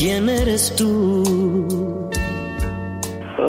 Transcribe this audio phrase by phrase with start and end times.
[0.00, 2.08] ¿Quién eres tú?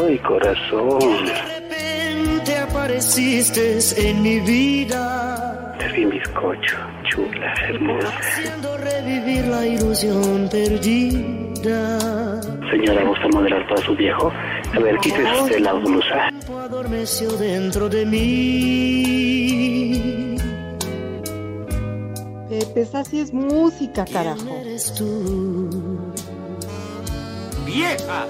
[0.05, 0.99] Ay, corazón.
[0.99, 5.77] De repente apareciste en mi vida.
[5.79, 6.75] Te vi bizcocho,
[7.09, 8.09] chula, hermosa.
[8.19, 12.41] Haciendo revivir la ilusión perdida.
[12.69, 14.29] Señora, ¿gusta modelar para su viejo?
[14.75, 16.27] A ver, quítese la blusa.
[16.27, 19.21] El tiempo adormeció dentro de mí.
[22.49, 24.49] Pepe, esa sí es música, ¿Quién carajo.
[24.59, 26.10] eres tú?
[27.73, 28.27] ¡Vieja!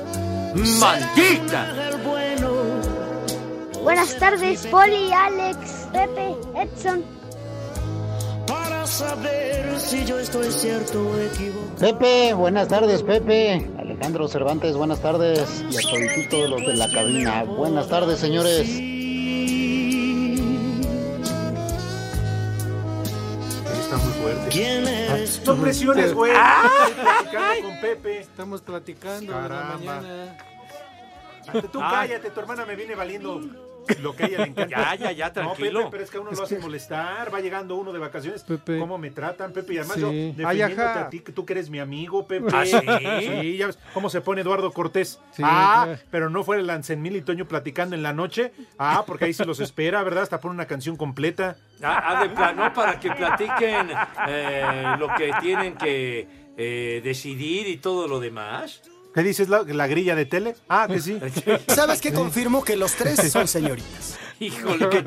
[0.79, 1.89] ¡Maldita!
[1.89, 2.51] El bueno.
[3.81, 7.03] Buenas tardes, Poli, Alex, Pepe, Edson.
[8.45, 11.75] Para saber si yo estoy cierto o equivocado.
[11.79, 13.67] Pepe, buenas tardes, Pepe.
[13.79, 15.63] Alejandro Cervantes, buenas tardes.
[15.71, 17.43] Y a toditito los de la cabina.
[17.43, 18.90] Buenas tardes, señores.
[24.21, 24.49] Fuerte.
[24.49, 26.31] ¿Quién eres No presiones, güey.
[26.35, 26.69] Ah.
[26.87, 28.19] Estoy platicando con Pepe.
[28.19, 29.77] Estamos platicando la Caramba.
[29.95, 30.37] mañana.
[31.71, 31.89] Tú Ah.
[31.91, 33.41] cállate, tu hermana me viene valiendo
[33.99, 34.95] lo que a ella le encanta.
[34.95, 35.79] Ya, ya, ya, No, tranquilo.
[35.79, 37.33] Pepe, pero es que a uno lo hace molestar.
[37.33, 38.43] Va llegando uno de vacaciones.
[38.43, 38.79] Pepe.
[38.79, 39.73] ¿Cómo me tratan, Pepe?
[39.73, 40.01] Y además Sí.
[40.01, 42.47] yo defendiéndote a ti, que tú que eres mi amigo, Pepe.
[42.53, 42.77] ¿Ah, sí?
[43.41, 45.19] Sí, ya ves cómo se pone Eduardo Cortés.
[45.31, 45.99] Sí, ah, claro.
[46.09, 48.51] pero no fue el Lancenmil y Toño platicando en la noche.
[48.77, 50.23] Ah, porque ahí sí los espera, ¿verdad?
[50.23, 51.57] Hasta pone una canción completa.
[51.83, 53.89] Ah, ah, de plano para que platiquen
[54.27, 58.81] eh, lo que tienen que eh, decidir y todo lo demás.
[59.13, 60.55] ¿Qué dices, la, la grilla de tele?
[60.69, 61.19] Ah, que sí.
[61.67, 62.13] ¿Sabes qué?
[62.13, 64.17] Confirmo que los tres son señoritas.
[64.39, 65.01] Híjole, que...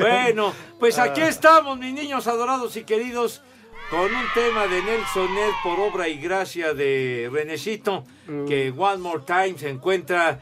[0.00, 3.42] Bueno, pues aquí estamos, mis niños adorados y queridos,
[3.90, 8.04] con un tema de Nelson Ned por obra y gracia de Renecito,
[8.46, 10.40] que One More Time se encuentra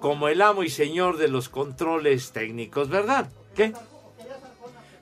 [0.00, 3.28] como el amo y señor de los controles técnicos, ¿verdad?
[3.54, 3.72] ¿Qué?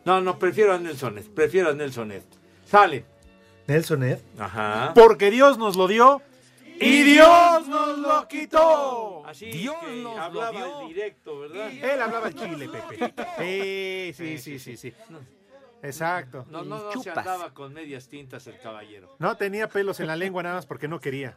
[0.05, 2.23] No, no, prefiero a Nelson Ned, prefiero a Nelson Ned.
[2.67, 3.05] Sale.
[3.67, 4.19] Nelson Ed.
[4.39, 4.93] Ajá.
[4.95, 6.21] Porque Dios nos lo dio
[6.81, 9.25] y Dios nos lo quitó.
[9.27, 10.81] Así Dios que nos lo hablaba dio.
[10.81, 11.71] el directo, ¿verdad?
[11.71, 13.15] Él hablaba el chile, Pepe.
[14.15, 14.95] Sí, sí, sí, sí, sí.
[15.85, 16.47] Exacto.
[16.49, 19.17] No, no, no se andaba con medias tintas el caballero.
[19.19, 21.37] No tenía pelos en la lengua nada más porque no quería.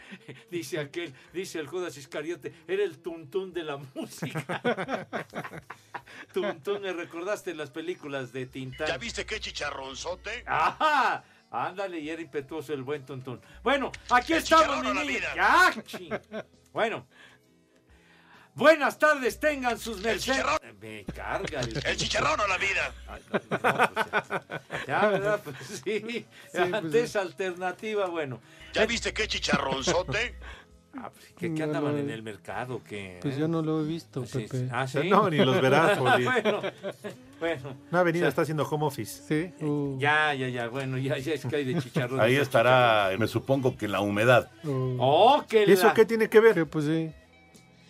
[0.50, 5.06] Dice aquel, dice el Judas Iscariote, era el tuntún de la música.
[6.32, 8.86] tuntún, me recordaste las películas de Tintán.
[8.86, 10.44] ¿Ya viste qué chicharronzote?
[10.46, 11.24] ¡Ajá!
[11.50, 13.40] Ándale, y era impetuoso el buen tuntún.
[13.62, 15.06] Bueno, aquí El estamos, mi a la niños.
[15.06, 15.34] vida.
[15.34, 15.82] ¡Ya!
[15.84, 16.12] ching!
[16.72, 17.06] Bueno.
[18.54, 20.24] Buenas tardes, tengan sus mercedes.
[20.36, 20.58] chicharrón.
[20.80, 21.80] Me carga el...
[21.86, 22.92] El chicharrón a la vida.
[23.06, 23.92] Ay, no, no,
[24.68, 25.40] pues ya, ¿verdad?
[25.44, 28.40] Pues sí, ante esa alternativa, bueno.
[28.72, 30.36] ¿Ya viste qué chicharronzote?
[30.96, 32.80] Ah, pues, ¿qué, qué No, andaban en el mercado?
[32.82, 33.40] ¿Qué, Pues eh?
[33.40, 34.24] yo no lo he visto.
[34.24, 34.68] Pepe.
[34.72, 35.08] Ah, ¿sí?
[35.08, 36.60] No, ni los verás, bueno,
[37.38, 37.76] bueno.
[37.90, 39.22] Una avenida está haciendo home office.
[39.58, 39.64] Sí.
[39.64, 42.20] Uh, Ya, ya, ya, bueno, ya, ya es que hay de chicharrón.
[42.20, 44.50] Ahí estará, me supongo que en la humedad.
[44.64, 46.54] uh, Oh, que ¿Y eso la- qué tiene que ver?
[46.54, 47.10] que pues sí.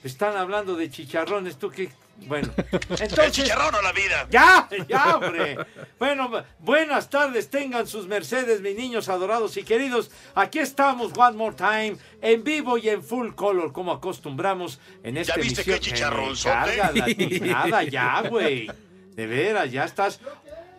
[0.04, 1.88] Están hablando de chicharrones, tú qué...
[2.27, 3.33] Bueno, El entonces...
[3.33, 4.27] chicharrón a la vida.
[4.31, 4.69] ¡Ya!
[4.89, 5.56] ¡Ya, hombre!
[5.99, 10.11] Bueno, bu- buenas tardes, tengan sus mercedes, mis niños adorados y queridos.
[10.34, 15.37] Aquí estamos, One More Time, en vivo y en full color, como acostumbramos en esta
[15.37, 15.81] viste emisión.
[15.81, 18.71] qué la tiznada, ya, güey.
[19.15, 20.21] De veras, ya estás...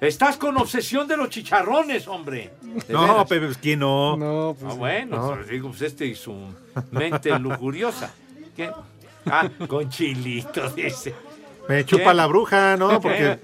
[0.02, 2.52] Estás con obsesión de los chicharrones, hombre.
[2.88, 3.26] No.
[3.28, 4.16] Pepe, pues, ¿quién no?
[4.16, 5.36] No, pues Ah, bueno, No.
[5.36, 6.34] pues, digo, pues este y su
[6.92, 8.14] mente lujuriosa.
[8.56, 8.72] ¿Qué?
[9.26, 11.14] Ah, con chilito, dice.
[11.69, 12.99] Me chupa la bruja, ¿no?
[12.99, 13.40] Porque.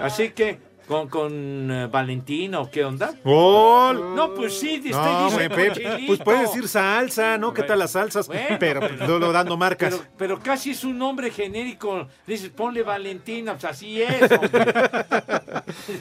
[0.00, 3.12] Así que, ¿con, con eh, Valentina o qué onda?
[3.24, 4.14] ¡Gol!
[4.14, 6.06] No, pues sí, te estoy No, diciendo chilito.
[6.06, 7.52] pues puedes decir salsa, ¿no?
[7.52, 8.26] ¿Qué tal las salsas?
[8.28, 9.94] Bueno, pero pues, pero- luego dando marcas.
[9.94, 12.08] Pero, pero casi es un nombre genérico.
[12.26, 14.30] Dices, ponle Valentina, pues así es.
[14.32, 14.64] hombre.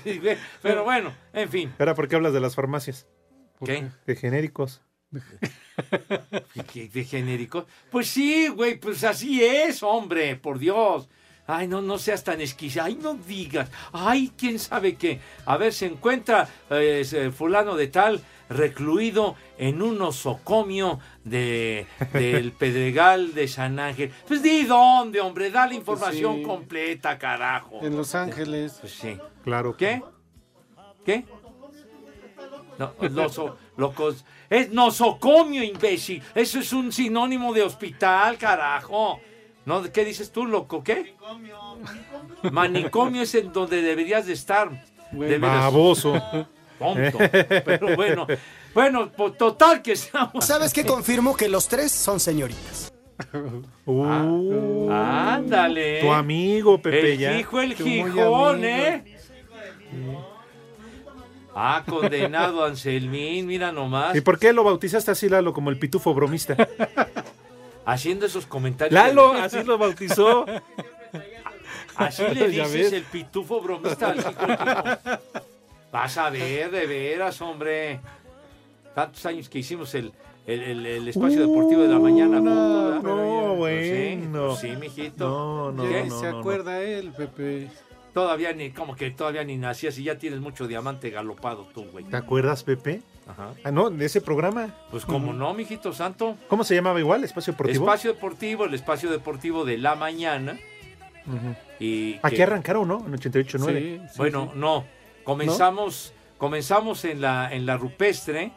[0.61, 1.69] pero bueno, en fin.
[1.69, 3.07] Espera, ¿por qué hablas de las farmacias?
[3.65, 3.87] ¿Qué?
[4.07, 4.81] De genéricos.
[6.73, 7.65] ¿Qué- ¿De genérico?
[7.89, 11.09] Pues sí, güey, pues así es, hombre, por Dios.
[11.51, 12.85] Ay, no, no seas tan esquiza.
[12.85, 13.69] Ay, no digas.
[13.91, 15.19] Ay, quién sabe qué.
[15.45, 23.33] A ver, se encuentra eh, fulano de tal recluido en un osocomio de, del Pedregal
[23.33, 24.11] de San Ángel.
[24.27, 26.43] Pues di dónde, hombre, da la información sí.
[26.43, 27.79] completa, carajo.
[27.81, 28.77] En Los Ángeles.
[28.79, 29.17] Pues sí.
[29.43, 29.75] Claro.
[29.75, 30.01] ¿Qué?
[31.05, 31.25] ¿Qué?
[32.77, 34.25] No, noso- locos.
[34.49, 36.21] Es nosocomio, imbécil.
[36.33, 39.19] Eso es un sinónimo de hospital, carajo.
[39.65, 39.83] ¿No?
[39.91, 40.83] ¿Qué dices tú, loco?
[40.83, 41.15] ¿Qué?
[42.51, 44.69] Manicomio es en donde deberías de estar.
[45.11, 46.13] Baboso.
[46.79, 47.17] Tonto.
[47.19, 48.27] Pero bueno.
[48.73, 50.45] Bueno, pues, total que estamos.
[50.45, 51.35] ¿Sabes qué confirmo?
[51.35, 52.91] Que los tres son señoritas.
[53.85, 56.01] Uh, Ándale.
[56.01, 57.37] tu amigo, Pepe, el ya.
[57.37, 58.63] hijo, el Gijón.
[58.63, 59.03] ¿eh?
[61.53, 64.15] Ah, condenado Anselmín, mira nomás.
[64.15, 66.55] ¿Y por qué lo bautizaste así, Lalo, como el pitufo bromista?
[67.91, 68.93] Haciendo esos comentarios.
[68.93, 70.45] Lalo, así lo bautizó.
[71.97, 75.19] Así le dices el pitufo bromista al.
[75.91, 77.99] Vas a ver, de veras, hombre.
[78.95, 80.11] Tantos años que hicimos el,
[80.47, 82.37] el, el- el espacio deportivo de la mañana.
[82.37, 83.03] juntos, ¿verdad?
[83.03, 84.47] no, Pues sí, bueno.
[84.47, 85.27] pues sí, mijito.
[85.29, 87.69] No, no, ni se acuerda él, Pepe.
[88.13, 92.05] Todavía ni, como que todavía ni nacías y ya tienes mucho diamante galopado tú, güey.
[92.05, 93.01] ¿Te acuerdas, Pepe?
[93.31, 93.53] Ajá.
[93.63, 94.73] Ah, no, de ese programa.
[94.91, 96.37] Pues como no, mijito santo.
[96.47, 97.23] ¿Cómo se llamaba igual?
[97.23, 97.85] ¿Espacio Deportivo?
[97.85, 100.57] Espacio deportivo, el espacio deportivo de la mañana.
[101.25, 101.55] Ujú.
[101.79, 103.03] Y Aquí que- arrancaron, ¿no?
[103.05, 104.15] En 88.9.
[104.17, 104.85] bueno, no.
[105.23, 108.51] Comenzamos, comenzamos en la, en la rupestre,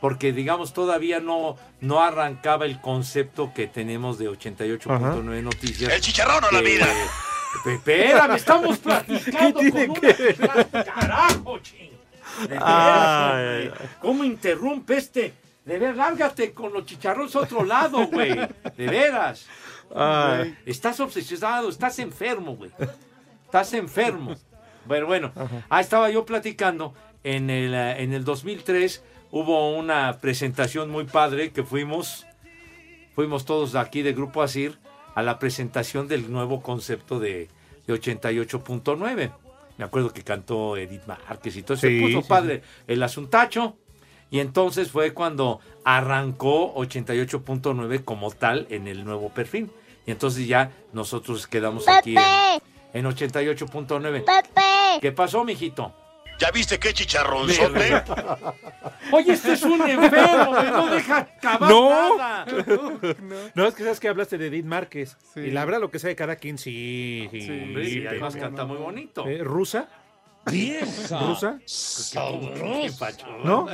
[0.00, 5.92] porque digamos todavía no, no arrancaba el concepto que tenemos de 88.9 noticias.
[5.92, 6.86] El chicharrón o la vida.
[7.66, 11.90] Espérame, estamos platicando ¿Qué tiene con que una- Carajo, ching.
[12.42, 13.62] De veras, Ay, hombre.
[13.62, 13.88] ay, ay.
[14.00, 15.34] ¿Cómo interrumpe este?
[15.64, 18.30] De ver, lárgate con los chicharrones a otro lado, güey.
[18.76, 19.46] De veras.
[19.94, 20.56] Ay.
[20.66, 22.70] Estás obsesionado, estás enfermo, güey.
[23.44, 24.34] Estás enfermo.
[24.88, 25.32] Pero bueno,
[25.68, 26.94] ah, estaba yo platicando.
[27.24, 29.02] En el, eh, en el 2003
[29.32, 32.26] hubo una presentación muy padre que fuimos,
[33.14, 34.78] fuimos todos de aquí de Grupo Asir
[35.14, 37.48] a la presentación del nuevo concepto de,
[37.86, 39.32] de 88.9.
[39.78, 41.86] Me acuerdo que cantó Edith Márquez y todo eso.
[41.86, 43.76] Sí, Se puso sí, padre el asuntacho.
[44.30, 49.70] Y entonces fue cuando arrancó 88.9 como tal en el nuevo perfil.
[50.06, 54.24] Y entonces ya nosotros quedamos aquí en, en 88.9.
[55.00, 55.94] ¿Qué pasó, mijito?
[56.38, 58.02] ¿Ya viste qué chicharronzote?
[59.10, 62.16] Oye, este es un enfermo, güey, no deja acabar No.
[62.16, 62.46] nada.
[63.54, 65.16] No, es que sabes que hablaste de Edith Márquez.
[65.36, 67.28] Y la verdad, lo que sabe cada quien, sí.
[68.08, 69.26] además canta muy bonito.
[69.26, 69.88] Eh, ¿Rusa?
[70.46, 71.58] ¿Rusa?
[71.66, 73.26] Qué pacho.
[73.44, 73.66] ¿No?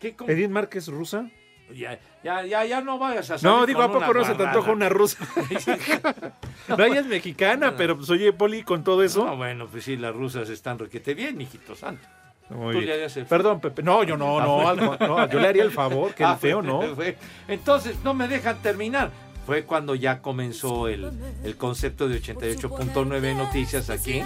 [0.00, 1.30] ¿Qué ¿Edith Márquez rusa?
[1.74, 4.34] Ya, ya, ya, ya no vayas a salir No, digo, ¿a poco una no se
[4.34, 5.18] te antoja una rusa?
[6.68, 9.24] no, ella es mexicana, pero pues oye, Poli, con todo eso.
[9.24, 12.06] No, bueno, pues sí, las rusas están requete bien, mijito santo.
[12.50, 12.86] Muy Tú bien.
[12.86, 13.82] le harías el- Perdón, Pepe.
[13.82, 17.16] No, yo no, Ah, no, yo le haría el favor, que el Ah, feo, fue-
[17.16, 17.52] ¿no?
[17.52, 19.10] Entonces, no me dejan terminar.
[19.44, 21.10] Fue cuando ya comenzó el,
[21.44, 24.22] el concepto de 88.9 noticias aquí,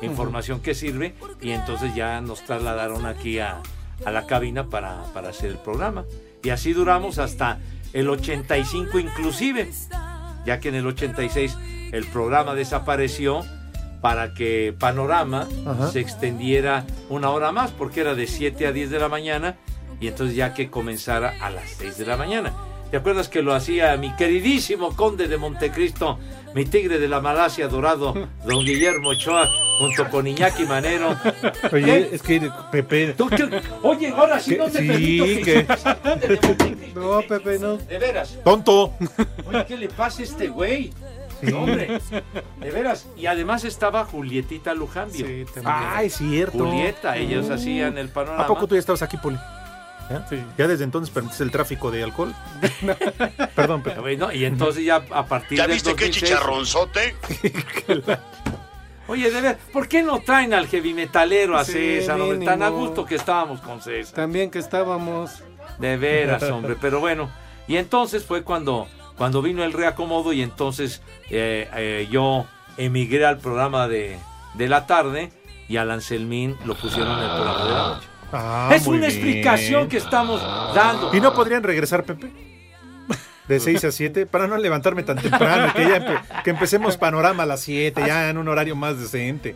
[0.00, 3.60] información que sirve, y entonces ya nos trasladaron aquí a,
[4.04, 6.04] a la cabina para, para hacer el programa.
[6.42, 7.58] Y así duramos hasta
[7.92, 9.70] el 85 inclusive,
[10.44, 11.56] ya que en el 86
[11.92, 13.44] el programa desapareció
[14.00, 15.88] para que Panorama Ajá.
[15.88, 19.56] se extendiera una hora más, porque era de 7 a 10 de la mañana,
[20.00, 22.52] y entonces ya que comenzara a las 6 de la mañana.
[22.92, 26.18] ¿Te acuerdas que lo hacía mi queridísimo conde de Montecristo,
[26.54, 28.12] mi tigre de la Malasia dorado,
[28.44, 31.16] don Guillermo Ochoa, junto con Iñaki Manero?
[31.72, 32.10] Oye, ¿Qué?
[32.12, 33.14] es que Pepe.
[33.16, 33.48] ¿Tú qué?
[33.82, 34.58] Oye, ahora sí ¿Qué?
[34.58, 36.92] no te Sí, permito que.
[36.94, 37.78] No, Pepe, no.
[37.78, 38.38] De veras.
[38.44, 38.92] ¡Tonto!
[39.46, 40.92] Oye, ¿qué le pasa a este güey?
[41.40, 41.98] No, Hombre,
[42.60, 43.06] de veras.
[43.16, 45.26] Y además estaba Julietita Lujambio.
[45.26, 45.64] Sí, también.
[45.66, 46.58] Ah, es cierto.
[46.58, 48.44] Julieta, ellos hacían el panorama.
[48.44, 49.38] ¿A poco tú ya estabas aquí, Poli?
[50.10, 50.26] ¿Ya?
[50.58, 52.34] Ya desde entonces permitiste el tráfico de alcohol.
[53.54, 53.82] Perdón.
[54.00, 57.16] Bueno, y entonces ya a partir ¿Ya del viste qué 2006 chicharronzote?
[59.08, 62.46] Oye, de ver, ¿por qué no traen al heavy metalero a Sí, César, hombre?
[62.46, 64.14] Tan a gusto que estábamos con César.
[64.14, 65.42] También que estábamos.
[65.78, 67.30] De veras, hombre, pero bueno.
[67.66, 73.38] Y entonces fue cuando, cuando vino el reacomodo y entonces eh, eh, yo emigré al
[73.38, 74.18] programa de,
[74.54, 75.32] de la tarde
[75.68, 78.08] y al Anselmín lo pusieron en el programa de la noche.
[78.32, 79.10] Ah, es una bien.
[79.10, 80.40] explicación que estamos
[80.74, 81.10] dando.
[81.14, 82.30] ¿Y no podrían regresar, Pepe?
[83.48, 87.42] De 6 a 7, para no levantarme tan temprano, que ya empe- que empecemos panorama
[87.42, 89.54] a las 7, ya en un horario más decente.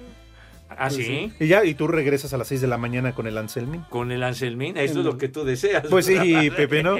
[0.78, 1.32] ¿Ah, sí?
[1.40, 3.80] Y ya, y tú regresas a las 6 de la mañana con el Anselmi.
[3.88, 5.84] Con el Anselmín, eso es lo que tú deseas.
[5.88, 6.50] Pues sí.
[6.54, 6.96] Pepe, ¿no?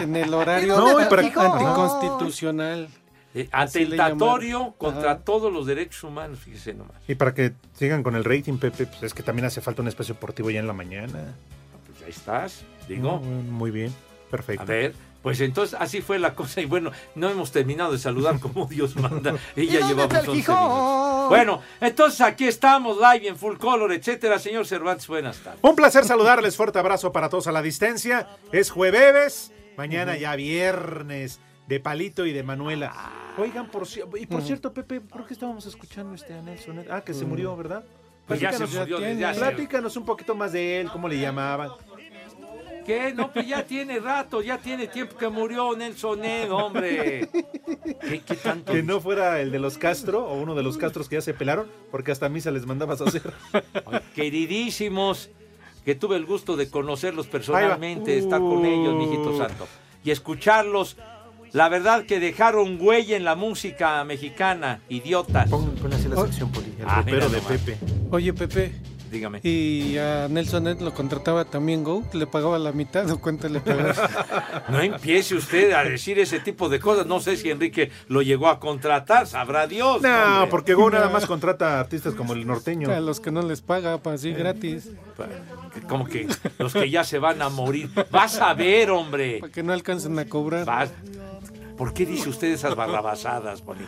[0.00, 2.88] En el horario No, para- anticonstitucional.
[3.34, 5.20] Eh, Atentatorio contra Ajá.
[5.20, 6.96] todos los derechos humanos, fíjese nomás.
[7.08, 9.88] Y para que sigan con el rating, Pepe, pues es que también hace falta un
[9.88, 11.34] espacio deportivo ya en la mañana.
[11.86, 12.62] Pues ahí estás.
[12.88, 13.18] Digo.
[13.20, 13.94] Muy bien,
[14.30, 14.62] perfecto.
[14.62, 18.38] A ver, pues entonces así fue la cosa y bueno, no hemos terminado de saludar
[18.38, 21.28] como Dios manda y ya llevamos 11 minutos.
[21.30, 24.38] Bueno, entonces aquí estamos live en full color, etcétera.
[24.38, 25.60] Señor Cervantes, buenas tardes.
[25.62, 28.28] Un placer saludarles, fuerte abrazo para todos a la distancia.
[28.50, 31.40] Es jueves, mañana ya viernes
[31.72, 32.92] de Palito y de Manuela.
[33.38, 33.86] Oigan, por,
[34.20, 34.46] y por Ujú.
[34.46, 36.84] cierto, Pepe, ¿por qué estábamos escuchando este a Nelson?
[36.90, 37.28] Ah, que se Mm.
[37.30, 37.82] murió, ¿verdad?
[38.26, 39.26] Pues ya se murió tiene.
[39.34, 41.70] Platícanos un poquito más de él, cómo le llamaban.
[42.84, 43.14] ¿Qué?
[43.14, 47.30] No, pues ya tiene rato, ya tiene tiempo que murió Nelson Ned, hombre.
[48.06, 48.72] ¿Qué, qué tanto?
[48.74, 51.32] Que no fuera el de los Castro o uno de los Castros que ya se
[51.32, 53.32] pelaron, porque hasta misa les mandabas a hacer.
[53.86, 55.30] Ay, Queridísimos,
[55.86, 59.38] que tuve el gusto de conocerlos personalmente, estar con ellos, mijito Uh.
[59.38, 59.66] santo,
[60.04, 60.98] y escucharlos.
[61.52, 65.50] La verdad que dejaron huella en la música mexicana, idiotas.
[65.50, 67.42] Pon, pon así la sección, Poli, el Ah, mira de nomás.
[67.60, 67.76] Pepe.
[68.10, 68.72] Oye, Pepe,
[69.10, 69.40] Dígame.
[69.42, 72.02] ¿y a Nelson Ed lo contrataba también Go?
[72.14, 73.92] ¿Le pagaba la mitad o cuánto le pagaba?
[74.70, 77.04] No empiece usted a decir ese tipo de cosas.
[77.06, 80.00] No sé si Enrique lo llegó a contratar, sabrá Dios.
[80.00, 80.50] No, hombre.
[80.50, 82.90] porque Go nada más contrata artistas como el norteño.
[82.90, 84.88] a los que no les paga, para así gratis.
[85.88, 86.26] Como que
[86.58, 87.90] los que ya se van a morir.
[88.10, 89.38] Vas a ver, hombre.
[89.40, 90.64] Para que no alcancen a cobrar.
[90.64, 90.92] Vas-
[91.82, 93.80] ¿Por qué dice usted esas barrabasadas, Poli?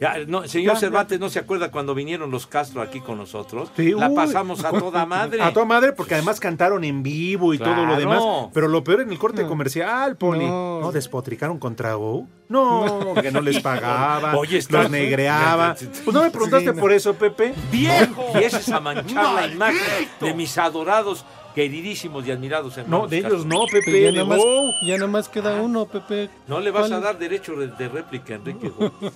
[0.00, 3.70] Ya, no, señor Ya, Cervantes, ¿no se acuerda cuando vinieron los Castro aquí con nosotros?
[3.76, 4.14] Sí, La uy.
[4.14, 5.42] pasamos a toda madre.
[5.42, 8.22] A toda madre, porque además cantaron en vivo y todo lo demás.
[8.54, 9.48] Pero lo peor en el corte No.
[9.48, 10.46] comercial, Poli.
[10.46, 10.80] No.
[10.80, 10.92] No.
[10.92, 12.26] despotricaron contra Go.
[12.48, 14.36] No, que no les pagaba.
[14.36, 15.74] Oye, está- los negreaba.
[16.04, 16.80] Pues no me preguntaste Sí, no.
[16.80, 17.52] por eso, Pepe.
[17.72, 18.26] ¡Viejo!
[18.32, 21.24] Empieces a manchar la imagen de mis adorados,
[21.64, 23.02] queridísimos y admirados hermanos.
[23.02, 23.92] No, de ellos no, Pepe.
[24.00, 24.70] ya, de nada más, Go.
[24.82, 26.30] ya nada más queda uno, Pepe.
[26.48, 26.94] No le vas ¿Cuál?
[26.94, 28.70] a dar derecho de, réplica, Enrique.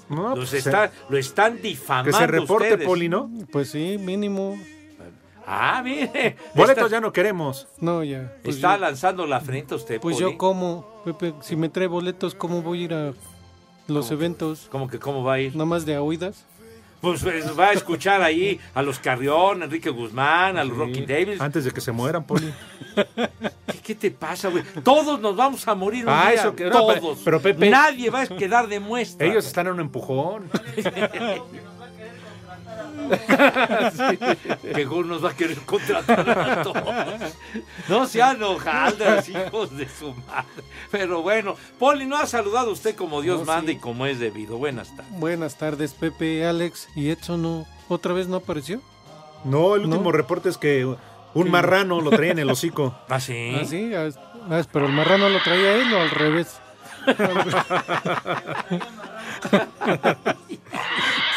[0.08, 2.86] No, Los pues, está- lo están Que difamando se reporte, ustedes.
[2.86, 3.30] Poli, ¿no?
[3.50, 4.58] Pues sí, mínimo.
[5.46, 6.36] Ah, mire.
[6.54, 7.66] Boletos está, ya no queremos.
[7.80, 8.34] No, ya.
[8.42, 10.32] Pues, está yo, lanzando la frente a usted, pues Poli.
[10.32, 13.12] yo como, Pepe, si me trae boletos, ¿cómo voy a ir a
[13.88, 14.68] los eventos?
[14.70, 15.52] ¿Cómo que cómo va a ir?
[15.54, 16.44] Nada más de a oídas.
[17.04, 21.04] Pues, pues, va a escuchar ahí a los Carrión, a Enrique Guzmán, a los Rocky
[21.04, 21.40] Davis.
[21.40, 22.50] Antes de que se mueran, Poli.
[22.94, 24.64] ¿Qué, qué te pasa, güey?
[24.82, 26.40] Todos nos vamos a morir un Ah, día.
[26.40, 27.18] eso que- no, pero- Todos.
[27.24, 29.26] pero, Pepe- Nadie va a quedar de muestra.
[29.26, 30.48] Ellos están en un empujón.
[34.74, 37.32] Que Gol nos va a querer contratar a todos.
[37.88, 40.64] No sean hojaldas, hijos de su madre.
[40.90, 43.78] Pero bueno, Poli, no ha saludado usted como Dios No, manda sí.
[43.78, 44.56] y como es debido.
[44.58, 45.12] Buenas tardes.
[45.18, 46.88] Buenas tardes, Pepe, Alex.
[46.96, 47.66] ¿Y Edson no?
[47.88, 48.80] ¿Otra vez no apareció?
[49.44, 49.88] No, el ¿No?
[49.88, 50.96] último reporte es que un
[51.44, 51.50] Sí.
[51.50, 52.94] marrano lo traía en el hocico.
[53.08, 53.54] ¿Ah, sí?
[53.60, 53.92] ¿Ah, sí?
[53.94, 54.08] Ah,
[54.50, 56.60] ah, pero el marrano lo traía él o al revés.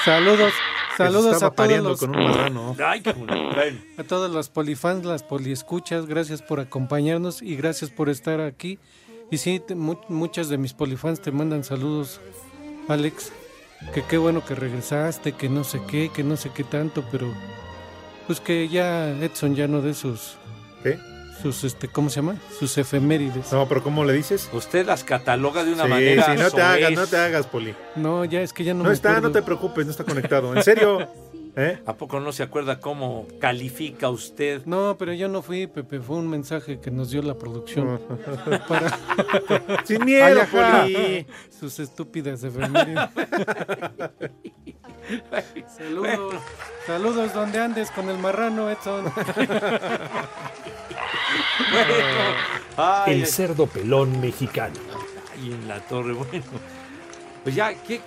[0.05, 0.53] saludos,
[1.05, 2.75] saludos Estaba a todos los, con un marrano.
[2.85, 3.51] Ay, qué bueno.
[3.53, 8.79] Bueno, a todos los polifans, las poliescuchas, gracias por acompañarnos y gracias por estar aquí.
[9.31, 12.19] Y sí, te- mu- muchas de mis polifans te mandan saludos,
[12.87, 13.31] Alex.
[13.93, 17.31] Que qué bueno que regresaste, que no sé qué, que no sé qué tanto, pero
[18.25, 20.35] pues que ya Edson ya no de sus
[20.81, 20.97] ¿Qué?
[21.41, 22.35] Sus este ¿cómo se llama?
[22.57, 23.51] sus efemérides.
[23.51, 24.49] No, pero ¿cómo le dices?
[24.53, 26.25] usted las cataloga de una sí, manera.
[26.25, 27.75] sí, no te hagas, no te hagas, Poli.
[27.95, 30.55] No, ya es que ya no, No me está, no te preocupes, no está conectado.
[30.55, 31.07] En serio,
[31.57, 31.79] ¿eh?
[31.85, 34.65] ¿A poco no se acuerda cómo califica usted?
[34.65, 37.99] No, pero yo no fui, Pepe, fue un mensaje que nos dio la producción
[38.67, 38.97] para
[39.83, 41.27] Sin miedo, Ay,
[41.59, 43.09] sus estúpidas efemérides.
[45.75, 46.35] Saludos.
[46.85, 49.11] Saludos donde andes con el marrano, Edson.
[52.77, 54.75] Ay, El cerdo pelón mexicano.
[55.43, 56.43] Y en la torre, bueno.
[57.43, 58.01] Pues ya, ¿qué?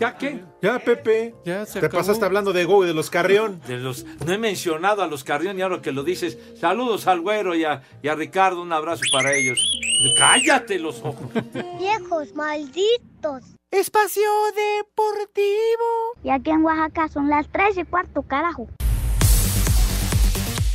[0.00, 0.42] ¿Ya qué?
[0.62, 1.34] Ya, Pepe.
[1.44, 2.00] Ya se Te acabó.
[2.00, 3.60] pasaste hablando de Go y de los Carrión.
[3.66, 7.20] De los, no he mencionado a los Carrión y ahora que lo dices, saludos al
[7.20, 9.58] güero y a, y a Ricardo, un abrazo para ellos.
[10.16, 11.28] Cállate los ojos.
[11.78, 13.42] Viejos malditos.
[13.70, 14.22] Espacio
[14.56, 15.44] Deportivo.
[16.24, 18.68] Y aquí en Oaxaca son las tres y cuarto, carajo.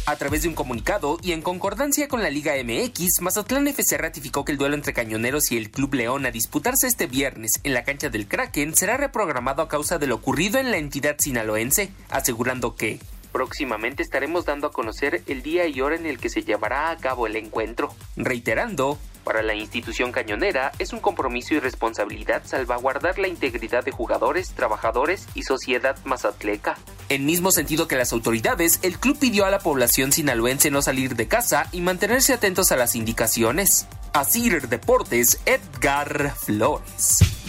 [0.07, 4.45] A través de un comunicado y en concordancia con la Liga MX, Mazatlán FC ratificó
[4.45, 7.83] que el duelo entre Cañoneros y el Club León a disputarse este viernes en la
[7.83, 12.75] cancha del Kraken será reprogramado a causa de lo ocurrido en la entidad sinaloense, asegurando
[12.75, 12.99] que
[13.35, 16.95] próximamente estaremos dando a conocer el día y hora en el que se llevará a
[16.95, 23.27] cabo el encuentro, reiterando para la institución cañonera es un compromiso y responsabilidad salvaguardar la
[23.27, 26.77] integridad de jugadores, trabajadores y sociedad mazatleca.
[27.09, 31.17] En mismo sentido que las autoridades, el club pidió a la población sinaloense no salir
[31.17, 33.85] de casa y mantenerse atentos a las indicaciones.
[34.13, 37.44] Asir Deportes, Edgar Flores.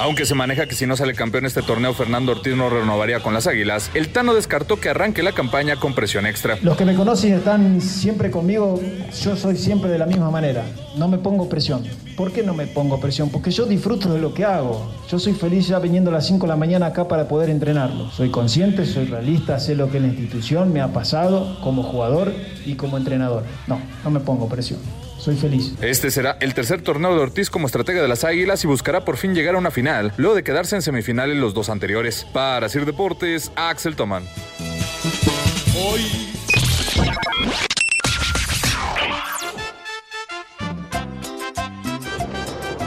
[0.00, 3.34] Aunque se maneja que si no sale campeón este torneo, Fernando Ortiz no renovaría con
[3.34, 6.56] las Águilas, el Tano descartó que arranque la campaña con presión extra.
[6.62, 8.80] Los que me conocen están siempre conmigo,
[9.20, 10.64] yo soy siempre de la misma manera.
[10.96, 11.82] No me pongo presión.
[12.16, 13.28] ¿Por qué no me pongo presión?
[13.30, 14.88] Porque yo disfruto de lo que hago.
[15.10, 18.08] Yo soy feliz ya viniendo a las 5 de la mañana acá para poder entrenarlo.
[18.12, 22.32] Soy consciente, soy realista, sé lo que la institución me ha pasado como jugador
[22.64, 23.42] y como entrenador.
[23.66, 24.78] No, no me pongo presión.
[25.18, 25.74] Soy feliz.
[25.82, 29.16] Este será el tercer torneo de Ortiz como estratega de las Águilas y buscará por
[29.16, 32.24] fin llegar a una final, luego de quedarse en semifinales los dos anteriores.
[32.32, 34.24] Para Sir Deportes, Axel Toman.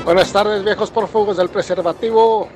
[0.05, 2.49] Buenas tardes, viejos prófugos del preservativo.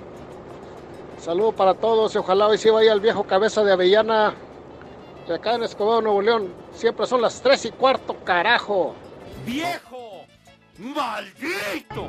[1.19, 4.33] Saludo para todos y ojalá hoy sí vaya el viejo cabeza de avellana.
[5.27, 6.53] De acá en Escobedo, Nuevo León.
[6.73, 8.95] Siempre son las 3 y cuarto, carajo.
[9.45, 10.25] ¡Viejo!
[10.77, 12.07] ¡Maldito!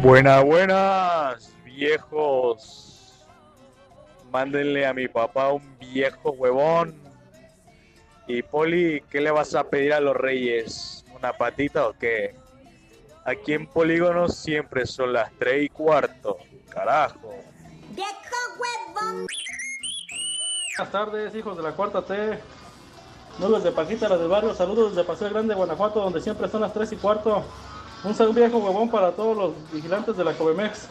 [0.00, 3.26] Buenas, buenas, viejos.
[4.30, 6.94] Mándenle a mi papá un viejo huevón.
[8.26, 11.04] Y Poli, ¿qué le vas a pedir a los reyes?
[11.14, 12.34] ¿Una patita o qué?
[13.24, 16.38] Aquí en Polígono siempre son las 3 y cuarto.
[16.70, 17.34] Carajo.
[20.76, 22.38] Buenas tardes, hijos de la cuarta T.
[23.38, 24.54] Nudos de Paquita, la del barrio.
[24.54, 27.44] Saludos desde Paseo Grande, Guanajuato, donde siempre son las 3 y cuarto.
[28.04, 30.88] Un saludo viejo huevón para todos los vigilantes de la Covemex.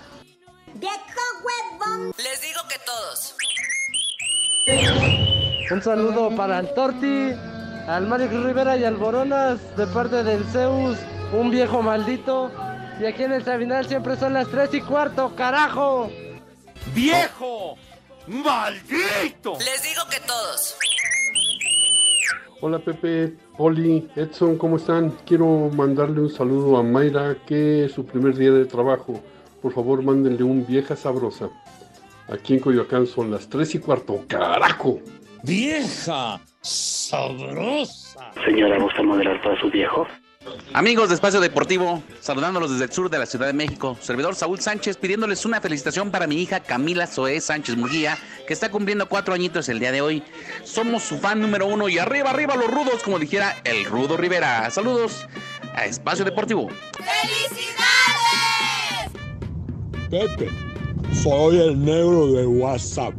[2.17, 3.35] Les digo que todos.
[5.71, 7.31] Un saludo para el Torti,
[7.87, 10.97] al Mario Rivera y al Boronas de parte del Zeus,
[11.31, 12.51] un viejo maldito.
[12.99, 16.09] Y aquí en el Sabinal siempre son las 3 y cuarto, carajo.
[16.93, 17.75] ¡Viejo!
[18.27, 19.57] ¡Maldito!
[19.59, 20.75] Les digo que todos.
[22.65, 25.09] Hola Pepe, Poli, Edson, ¿cómo están?
[25.25, 29.21] Quiero mandarle un saludo a Mayra, que es su primer día de trabajo.
[29.61, 31.49] Por favor, mándenle un vieja sabrosa.
[32.29, 35.01] Aquí en Coyoacán son las 3 y cuarto, carajo.
[35.43, 38.31] ¡Vieja sabrosa!
[38.45, 40.07] Señora, ¿gusta moderar para su viejo?
[40.73, 44.59] Amigos de Espacio Deportivo, saludándolos desde el sur de la Ciudad de México, servidor Saúl
[44.59, 49.33] Sánchez pidiéndoles una felicitación para mi hija Camila Zoé Sánchez Murguía, que está cumpliendo cuatro
[49.33, 50.23] añitos el día de hoy.
[50.63, 54.69] Somos su fan número uno y arriba, arriba los rudos, como dijera el Rudo Rivera.
[54.71, 55.27] Saludos
[55.75, 56.69] a Espacio Deportivo.
[60.09, 60.49] Pepe,
[61.21, 63.13] soy el negro de WhatsApp.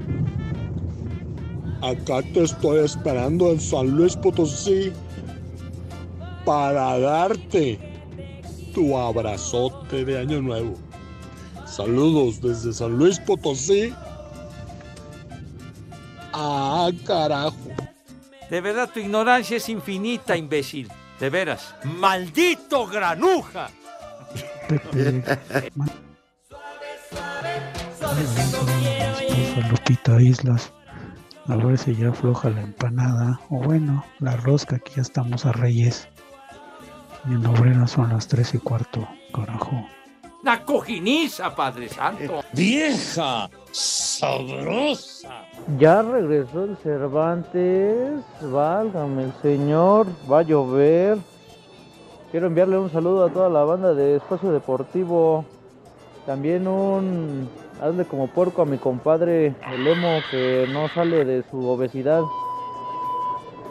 [1.83, 4.93] Acá te estoy esperando en San Luis Potosí
[6.45, 7.79] para darte
[8.75, 10.75] tu abrazote de Año Nuevo.
[11.67, 13.93] Saludos desde San Luis Potosí.
[16.33, 17.57] Ah, carajo.
[18.51, 20.89] De verdad, tu ignorancia es infinita, imbécil.
[21.19, 21.75] De veras.
[21.85, 23.71] ¡Maldito granuja!
[29.57, 30.73] a Lupita Islas.
[31.47, 33.41] A ver si ya afloja la empanada.
[33.51, 36.09] O bueno, la rosca, que ya estamos a Reyes.
[37.27, 39.87] Y en Obrera son las tres y cuarto, carajo.
[40.43, 42.43] ¡La cojiniza, Padre Santo!
[42.53, 45.47] ¡Vieja sabrosa!
[45.79, 48.23] Ya regresó el Cervantes.
[48.43, 50.07] Válgame el señor.
[50.31, 51.17] Va a llover.
[52.31, 55.47] Quiero enviarle un saludo a toda la banda de Espacio Deportivo.
[56.27, 57.49] También un
[57.81, 62.21] hazle como puerco a mi compadre, el emo, que no sale de su obesidad.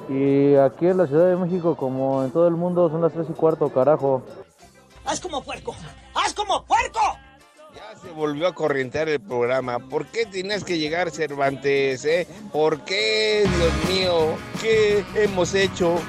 [0.09, 3.27] Y aquí en la Ciudad de México, como en todo el mundo, son las tres
[3.29, 4.23] y cuarto, carajo.
[5.05, 5.75] ¡Haz como puerco!
[6.13, 6.99] ¡Haz como puerco!
[7.75, 9.79] Ya se volvió a corrientear el programa.
[9.79, 12.05] ¿Por qué tienes que llegar, Cervantes?
[12.05, 12.27] Eh?
[12.51, 14.37] ¿Por qué, Dios mío?
[14.61, 15.99] ¿Qué hemos hecho?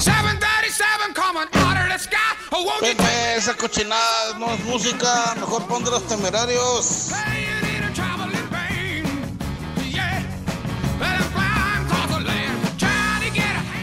[0.00, 2.16] 737 coming out of the sky.
[2.52, 5.34] Oh, won't you Pepe, esa cochinada no es música.
[5.36, 7.10] Mejor pon de los temerarios.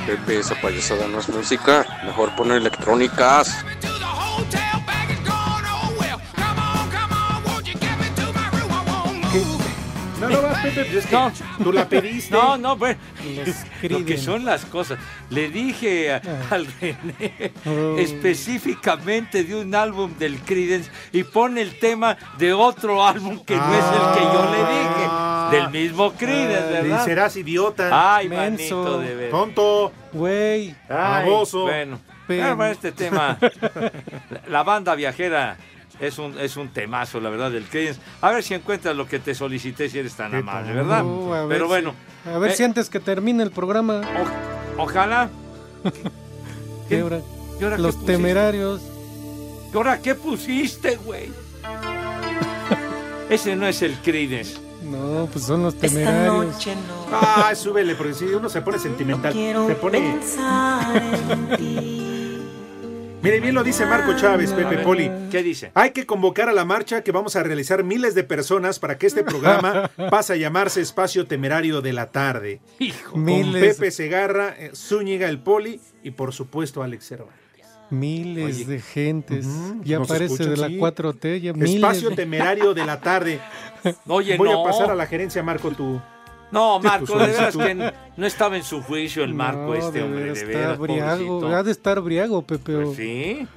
[0.05, 1.85] Pepe, esa payasada no es música.
[2.05, 3.63] Mejor poner electrónicas.
[10.19, 12.31] No, no vas, Pepe, pues es que tú la pediste.
[12.33, 12.95] No, no, pues
[13.89, 14.97] lo que son las cosas.
[15.29, 17.51] Le dije a- al René
[17.97, 23.73] específicamente de un álbum del Creedence y pone el tema de otro álbum que no
[23.73, 25.32] es el que yo le dije.
[25.53, 27.05] Del mismo Ah, ¿verdad?
[27.05, 28.15] serás idiota.
[28.17, 29.31] Ay, manito, de veras.
[29.31, 29.91] Tonto.
[30.11, 30.75] Güey.
[30.89, 31.61] Ay, Baboso.
[31.63, 33.37] Bueno, Pen- bueno, este tema,
[34.47, 35.57] la banda viajera
[35.99, 37.99] es un, es un temazo, la verdad, del Creedence.
[38.21, 41.03] A ver si encuentras lo que te solicité si eres tan amable, ¿verdad?
[41.05, 41.93] Uh, a ver Pero si- bueno.
[42.33, 44.01] A ver eh, si antes que termine el programa.
[44.77, 45.29] Ojalá.
[46.89, 47.19] ¿Qué hora?
[47.59, 48.13] ¿Y ahora qué Los pusiste?
[48.13, 48.81] temerarios.
[49.73, 51.29] ¿Y ahora qué pusiste, güey?
[53.29, 54.59] Ese no es el Creedence.
[54.83, 56.55] No, pues son los temerarios.
[57.11, 60.19] Ah, súbele, porque si uno se pone sentimental, se pone...
[63.23, 65.09] Mire, bien lo dice Marco Chávez, Pepe Poli.
[65.31, 65.71] ¿Qué dice?
[65.75, 69.07] Hay que convocar a la marcha que vamos a realizar miles de personas para que
[69.07, 72.59] este programa pase a llamarse Espacio Temerario de la Tarde.
[72.79, 73.13] Hijo.
[73.13, 73.77] Con Miles.
[73.77, 77.42] Pepe Segarra, eh, Zúñiga el Poli y por supuesto Alex Cervantes.
[77.89, 78.65] Miles Oye.
[78.65, 79.45] de gentes.
[79.83, 80.77] Ya nos parece escuchan, de la sí.
[80.77, 81.41] 4T.
[81.41, 83.39] Ya miles Espacio de- Temerario de la Tarde.
[84.07, 84.61] Oye, Voy no.
[84.61, 86.01] a pasar a la gerencia, Marco, tu...
[86.51, 90.33] No, Marco, de veras que no estaba en su juicio el Marco No, este hombre,
[90.33, 91.47] de veras, briago.
[91.47, 92.75] Ha de estar briago, Pepe.
[92.75, 93.47] Pues sí.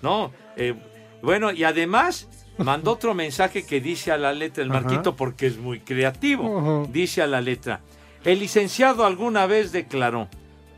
[0.00, 0.74] No, eh,
[1.22, 4.80] bueno, y además mandó otro mensaje que dice a la letra el Ajá.
[4.80, 6.88] Marquito porque es muy creativo.
[6.90, 7.80] Dice a la letra,
[8.24, 10.28] el licenciado alguna vez declaró,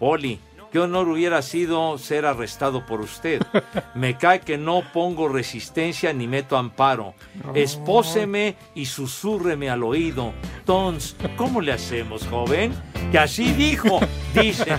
[0.01, 3.43] Poli, qué honor hubiera sido ser arrestado por usted.
[3.95, 7.15] Me cae que no pongo resistencia ni meto amparo.
[7.55, 10.33] Espóseme y susúrreme al oído.
[10.65, 12.73] Tons, ¿cómo le hacemos, joven?
[13.11, 14.01] Que así dijo,
[14.35, 14.77] dice.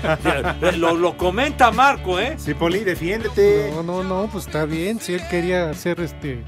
[0.77, 2.35] Lo, lo comenta Marco, ¿eh?
[2.37, 3.71] Sí, Poli, defiéndete.
[3.73, 4.99] No, no, no, pues está bien.
[4.99, 6.43] Si él quería ser este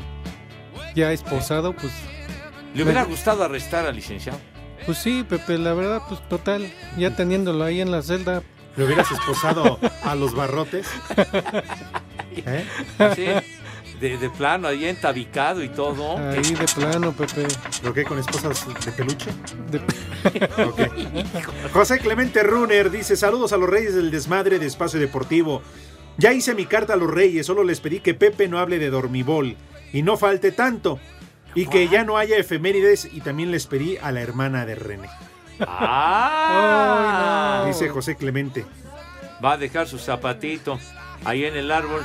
[0.96, 1.92] ya esposado, pues.
[2.74, 4.40] ¿Le hubiera gustado arrestar al licenciado?
[4.86, 8.44] Pues sí, Pepe, la verdad, pues total, ya teniéndolo ahí en la celda.
[8.76, 10.88] ¿Le hubieras esposado a los barrotes?
[12.36, 12.66] ¿Eh?
[13.16, 13.26] Sí,
[14.00, 16.18] de, de plano, ahí entabicado y todo.
[16.18, 17.48] Ahí de plano, Pepe.
[17.84, 19.32] ¿Lo que con esposas de peluche?
[19.70, 19.82] De-.
[21.74, 25.62] José Clemente Runner dice: Saludos a los reyes del desmadre de espacio deportivo.
[26.18, 28.90] Ya hice mi carta a los reyes, solo les pedí que Pepe no hable de
[28.90, 29.56] dormibol
[29.92, 31.00] y no falte tanto.
[31.56, 35.10] Y que ya no haya efemérides y también les pedí a la hermana de René.
[35.68, 37.64] ¡Ah!
[37.68, 38.66] Dice José Clemente.
[39.44, 40.80] Va a dejar su zapatito
[41.26, 42.02] ahí en el árbol.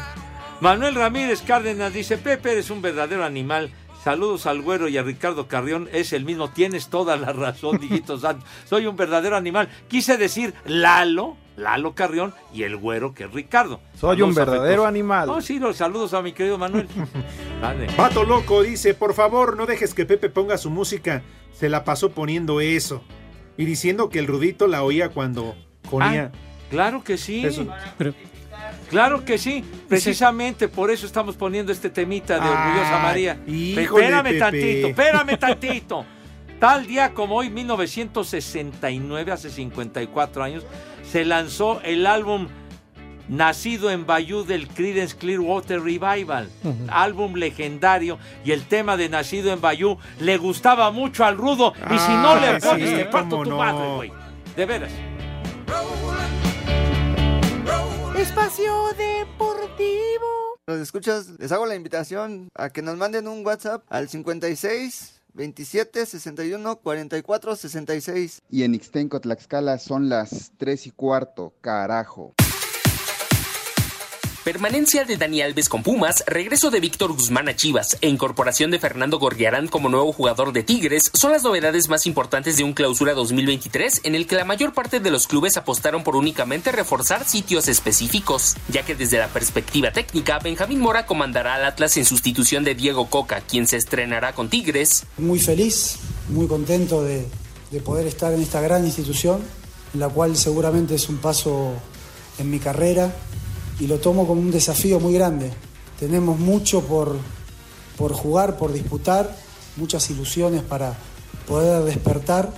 [0.60, 3.70] Manuel Ramírez Cárdenas dice, Pepe, eres un verdadero animal.
[4.02, 5.88] Saludos al güero y a Ricardo Carrión.
[5.92, 6.50] Es el mismo.
[6.50, 8.46] Tienes toda la razón, dijito santo.
[8.64, 9.68] Soy un verdadero animal.
[9.88, 13.80] Quise decir Lalo, Lalo Carrión y el güero que es Ricardo.
[13.94, 15.26] Soy un verdadero animal.
[15.26, 16.88] No, sí, los saludos a mi querido Manuel.
[17.60, 17.88] Vale.
[17.96, 21.22] Pato Loco dice: Por favor, no dejes que Pepe ponga su música.
[21.52, 23.02] Se la pasó poniendo eso.
[23.58, 25.54] Y diciendo que el Rudito la oía cuando
[25.90, 26.30] ponía.
[26.32, 26.38] Ah,
[26.70, 27.44] claro que sí.
[27.44, 27.66] Eso.
[28.88, 29.64] Claro que sí.
[29.88, 33.40] Precisamente por eso estamos poniendo este temita de Orgullosa Ay, María.
[33.46, 34.38] híjole, espérame Pepe.
[34.38, 36.06] tantito, espérame tantito.
[36.58, 40.64] Tal día como hoy, 1969, hace 54 años,
[41.08, 42.48] se lanzó el álbum
[43.28, 46.48] Nacido en Bayou del Creedence Clearwater Revival,
[46.88, 51.98] álbum legendario y el tema de Nacido en Bayou le gustaba mucho al rudo y
[51.98, 53.58] si no le pones sí, te parto tu no.
[53.58, 54.12] madre, güey.
[54.56, 54.92] De veras.
[58.16, 60.58] Espacio Deportivo.
[60.66, 66.04] Los escuchas, les hago la invitación a que nos manden un WhatsApp al 56 27
[66.04, 68.42] 61 44 66.
[68.50, 72.34] Y en Ixtenco, Tlaxcala son las 3 y cuarto, carajo.
[74.48, 78.78] Permanencia de Dani Alves con Pumas, regreso de Víctor Guzmán a Chivas e incorporación de
[78.78, 83.12] Fernando Gorriarán como nuevo jugador de Tigres son las novedades más importantes de un clausura
[83.12, 87.68] 2023 en el que la mayor parte de los clubes apostaron por únicamente reforzar sitios
[87.68, 92.74] específicos, ya que desde la perspectiva técnica Benjamín Mora comandará al Atlas en sustitución de
[92.74, 95.04] Diego Coca, quien se estrenará con Tigres.
[95.18, 95.98] Muy feliz,
[96.30, 97.26] muy contento de,
[97.70, 99.42] de poder estar en esta gran institución,
[99.92, 101.74] la cual seguramente es un paso
[102.38, 103.12] en mi carrera
[103.80, 105.50] y lo tomo como un desafío muy grande.
[105.98, 107.16] Tenemos mucho por,
[107.96, 109.36] por jugar, por disputar,
[109.76, 110.96] muchas ilusiones para
[111.46, 112.52] poder despertar,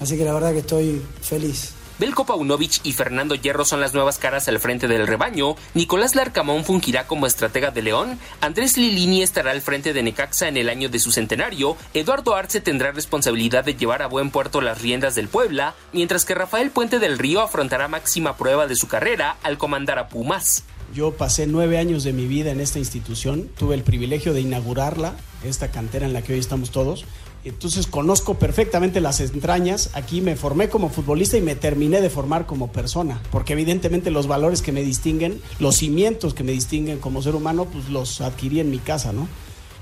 [0.00, 1.72] así que la verdad que estoy feliz.
[1.96, 6.64] Belko Paunovic y Fernando Hierro son las nuevas caras al frente del rebaño, Nicolás Larcamón
[6.64, 10.88] fungirá como estratega de León, Andrés Lilini estará al frente de Necaxa en el año
[10.88, 15.28] de su centenario, Eduardo Arce tendrá responsabilidad de llevar a buen puerto las riendas del
[15.28, 20.00] Puebla, mientras que Rafael Puente del Río afrontará máxima prueba de su carrera al comandar
[20.00, 20.64] a Pumas.
[20.92, 25.14] Yo pasé nueve años de mi vida en esta institución, tuve el privilegio de inaugurarla,
[25.44, 27.04] esta cantera en la que hoy estamos todos.
[27.44, 32.46] Entonces conozco perfectamente las entrañas, aquí me formé como futbolista y me terminé de formar
[32.46, 37.20] como persona, porque evidentemente los valores que me distinguen, los cimientos que me distinguen como
[37.20, 39.28] ser humano, pues los adquirí en mi casa, ¿no?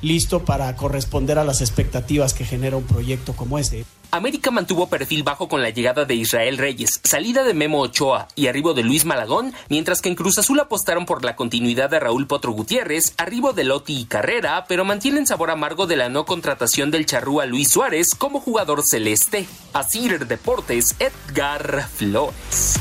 [0.03, 3.85] Listo para corresponder a las expectativas que genera un proyecto como este.
[4.11, 8.49] América mantuvo perfil bajo con la llegada de Israel Reyes, salida de Memo Ochoa y
[8.49, 12.27] arribo de Luis Malagón, mientras que en Cruz Azul apostaron por la continuidad de Raúl
[12.27, 16.91] Potro Gutiérrez, arribo de Lotti y Carrera, pero mantienen sabor amargo de la no contratación
[16.91, 19.47] del charrúa Luis Suárez como jugador celeste.
[19.73, 22.79] Asir Deportes, Edgar Flores.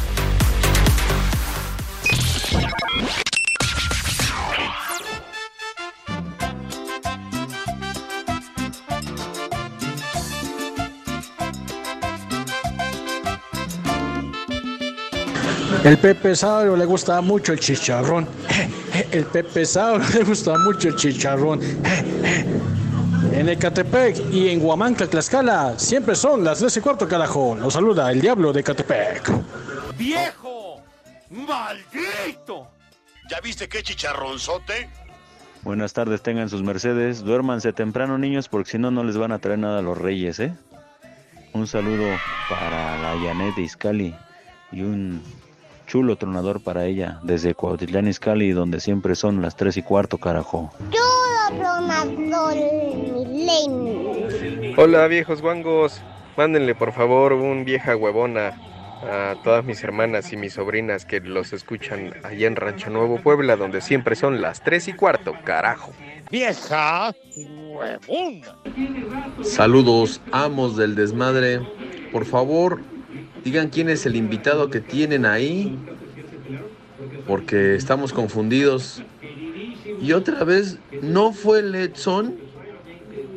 [15.84, 18.28] El Pepe Sauro le gusta mucho el chicharrón.
[19.12, 21.60] El Pepe Sauro le gusta mucho el chicharrón.
[23.34, 27.56] En Ecatepec y en Huamanca, Tlaxcala, siempre son las 3 y cuarto, carajo.
[27.56, 29.32] Lo saluda el diablo de Ecatepec.
[29.98, 30.82] ¡Viejo!
[31.32, 32.68] ¡Maldito!
[33.30, 34.90] ¿Ya viste qué chicharronzote?
[35.64, 37.24] Buenas tardes, tengan sus mercedes.
[37.24, 40.40] Duérmanse temprano, niños, porque si no, no les van a traer nada a los reyes,
[40.40, 40.54] ¿eh?
[41.54, 42.06] Un saludo
[42.50, 44.16] para la Janet de Izcali
[44.72, 45.22] y un
[45.92, 50.72] chulo tronador para ella desde Cuautitlán Izcali, donde siempre son las 3 y cuarto, carajo.
[54.78, 56.02] Hola viejos guangos,
[56.38, 58.54] mándenle por favor un vieja huevona
[59.04, 63.58] a todas mis hermanas y mis sobrinas que los escuchan allá en Rancho Nuevo Puebla,
[63.58, 65.92] donde siempre son las 3 y cuarto, carajo.
[66.32, 68.56] Vieja huevona.
[69.44, 71.60] Saludos, amos del desmadre.
[72.14, 72.80] Por favor,
[73.44, 75.78] digan quién es el invitado que tienen ahí,
[77.28, 79.02] porque estamos confundidos.
[80.02, 82.36] Y otra vez, no fue el Edson.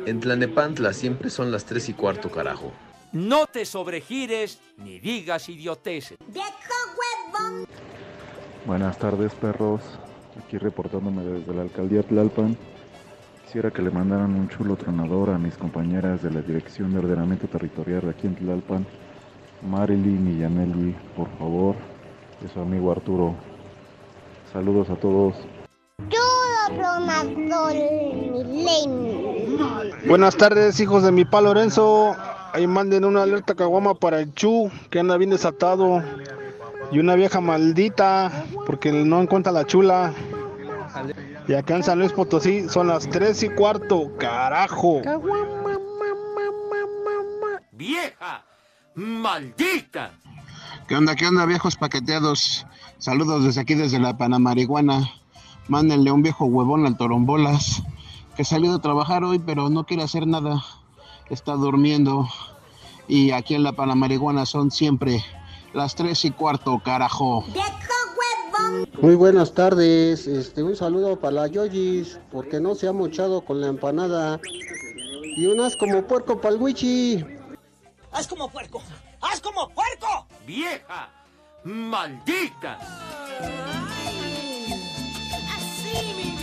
[0.05, 2.71] En Tlanepantla siempre son las 3 y cuarto, carajo.
[3.11, 6.17] No te sobregires ni digas idioteces.
[8.65, 9.81] Buenas tardes, perros.
[10.43, 12.57] Aquí reportándome desde la alcaldía Tlalpan.
[13.45, 17.47] Quisiera que le mandaran un chulo tronador a mis compañeras de la Dirección de Ordenamiento
[17.47, 18.85] Territorial de aquí en Tlalpan.
[19.61, 21.75] Marilyn y por favor.
[22.43, 23.33] Y su amigo Arturo.
[24.51, 25.35] Saludos a todos.
[30.07, 32.15] Buenas tardes, hijos de mi pa Lorenzo.
[32.53, 36.01] Ahí manden una alerta caguama para el Chu, que anda bien desatado.
[36.91, 38.31] Y una vieja maldita,
[38.65, 40.13] porque no encuentra la chula.
[41.47, 45.01] Y acá en San Luis Potosí son las 3 y cuarto, carajo.
[47.71, 48.45] ¡Vieja!
[48.95, 50.13] ¡Maldita!
[50.87, 52.65] ¿Qué onda, qué onda, viejos paqueteados?
[52.97, 55.11] Saludos desde aquí, desde la Panamarihuana.
[55.67, 57.83] Mándenle un viejo huevón al Torombolas,
[58.37, 60.63] que salió de trabajar hoy, pero no quiere hacer nada.
[61.29, 62.29] Está durmiendo.
[63.09, 65.21] Y aquí en la Panamarihuana son siempre
[65.73, 67.43] las 3 y cuarto, carajo.
[69.01, 73.59] Muy buenas tardes, este, un saludo para la Yoyis, porque no se ha mochado con
[73.59, 74.39] la empanada.
[75.35, 77.34] Y unas como puerco para el wichi.
[78.15, 78.81] ¡Haz como puerco!
[79.19, 80.25] ¡Haz como puerco!
[80.47, 81.09] ¡Vieja!
[81.65, 82.77] ¡Maldita!
[85.29, 86.34] Por fin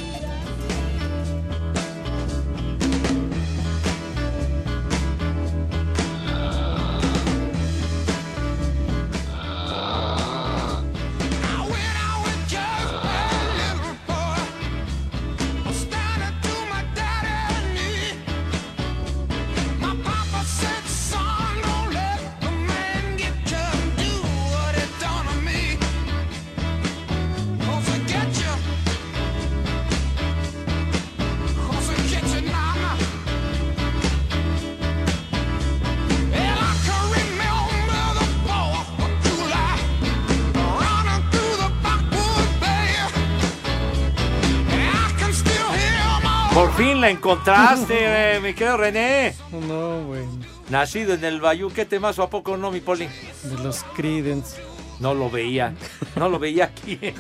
[47.03, 47.97] la encontraste,
[48.37, 49.35] eh, mi querido René.
[49.51, 50.25] No, güey.
[50.71, 53.09] Nacido en el Bayou, ¿qué temazo a poco no, mi poli?
[53.43, 54.63] De los Creedence.
[55.01, 55.75] No lo veía.
[56.15, 57.15] No lo veía quién.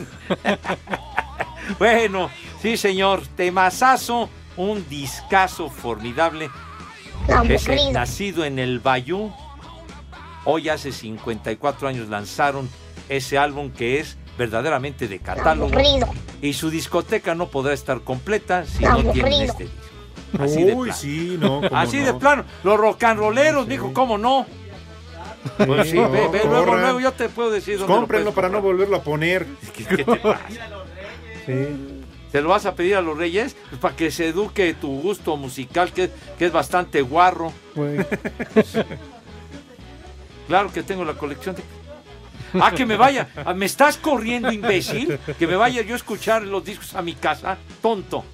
[1.81, 2.31] bueno,
[2.62, 3.27] sí, señor.
[3.37, 6.49] Temazazo, un discazo formidable.
[7.49, 9.35] Ese, nacido en el Bayou.
[10.45, 12.71] Hoy hace 54 años lanzaron
[13.09, 15.73] ese álbum que es verdaderamente de catálogo.
[15.73, 16.09] Aburrido.
[16.40, 19.12] Y su discoteca no podrá estar completa si no Aburrido.
[19.12, 19.79] tienen este disco.
[20.38, 21.01] Así de Uy, plano.
[21.01, 21.61] sí, no.
[21.61, 22.07] cómo Así no.
[22.07, 22.45] de plano.
[22.64, 24.47] Los rock and rolleros, dijo, ¿cómo no?
[25.59, 28.49] Pues sí, no, ve, ve, luego, luego yo te puedo decir dónde lo Cómprenlo para
[28.49, 29.47] no volverlo a poner.
[29.77, 30.40] ¿Qué, qué te pasa?
[32.31, 33.57] ¿Te lo vas a pedir a los reyes?
[33.68, 37.53] Pues para que se eduque tu gusto musical, que, que es bastante guarro.
[40.49, 41.62] Claro que tengo la colección de...
[42.61, 43.29] Ah, que me vaya.
[43.45, 45.19] Ah, ¿Me estás corriendo, imbécil?
[45.38, 47.59] Que me vaya yo a escuchar los discos a mi casa.
[47.81, 48.25] Tonto.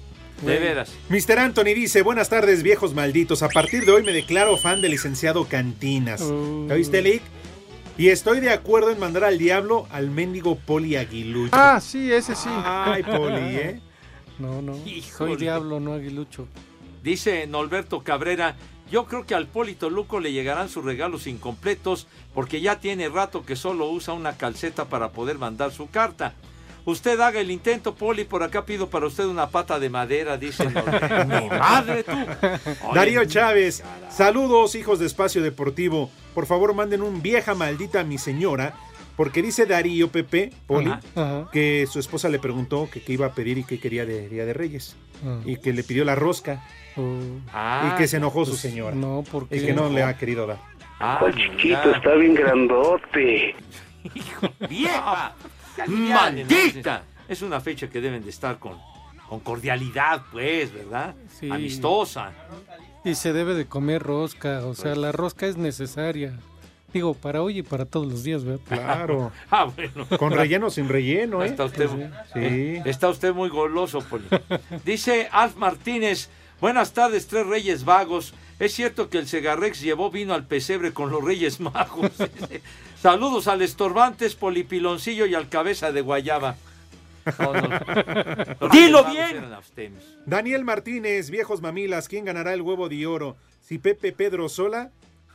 [0.41, 0.93] De veras.
[1.09, 1.39] Mr.
[1.39, 5.45] Anthony dice, buenas tardes viejos malditos, a partir de hoy me declaro fan del licenciado
[5.45, 6.21] Cantinas.
[6.21, 7.21] ¿Te oíste, Lick?
[7.97, 11.51] Y estoy de acuerdo en mandar al diablo al mendigo Poli Aguilucho.
[11.51, 12.47] Ah, sí, ese sí.
[12.49, 13.81] Ay, Poli, ¿eh?
[14.39, 14.77] No, no.
[14.85, 15.33] Híjole.
[15.33, 16.47] Soy diablo, no aguilucho.
[17.03, 18.55] Dice Norberto Cabrera,
[18.91, 23.45] yo creo que al Polito Luco le llegarán sus regalos incompletos porque ya tiene rato
[23.45, 26.33] que solo usa una calceta para poder mandar su carta.
[26.85, 30.65] Usted haga el intento, Poli, por acá pido para usted una pata de madera, dice
[30.71, 31.25] Norberto.
[31.25, 32.11] ¡Mi madre tú!
[32.87, 36.09] Oye, Darío Chávez, saludos hijos de Espacio Deportivo.
[36.33, 38.75] Por favor manden un vieja maldita a mi señora
[39.19, 43.33] Porque dice Darío Pepe, Poli, Ajá, que su esposa le preguntó que qué iba a
[43.33, 44.95] pedir y qué quería de Día de Reyes.
[45.43, 46.63] Y que le pidió la rosca.
[47.53, 48.95] Ah, y que se enojó su pues, señora.
[48.95, 50.59] no, porque- Y que no le ha querido dar.
[51.01, 53.55] Ah, chiquito, está bien grandote.
[54.69, 55.35] ¡Vieja!
[55.85, 57.03] ¡Maldita!
[57.27, 58.77] Es una fecha que deben de estar con,
[59.27, 61.13] con cordialidad, pues, ¿verdad?
[61.37, 61.49] Sí.
[61.51, 62.31] Amistosa.
[63.03, 64.77] Y se debe de comer rosca, o Pues.
[64.79, 66.39] sea, la rosca es necesaria.
[66.93, 68.61] Digo, para hoy y para todos los días, ¿verdad?
[68.67, 69.31] Claro.
[69.51, 70.07] Ah, bueno.
[70.17, 71.47] Con relleno o sin relleno, ¿eh?
[71.47, 71.89] Está usted,
[72.33, 72.81] Sí.
[72.89, 74.25] está usted muy goloso, Poli.
[74.85, 76.29] Dice Alf Martínez,
[76.61, 78.33] buenas tardes, tres reyes vagos.
[78.59, 82.11] Es cierto que el Segarrex llevó vino al pesebre con los reyes magos.
[83.01, 86.55] Saludos al estorbantes, Polipiloncillo y al cabeza de guayaba.
[87.37, 87.69] No, no.
[88.59, 89.45] Los Dilo bien.
[90.25, 93.37] Daniel Martínez, viejos mamilas, ¿quién ganará el huevo de oro?
[93.61, 94.91] Si Pepe Pedro Sola,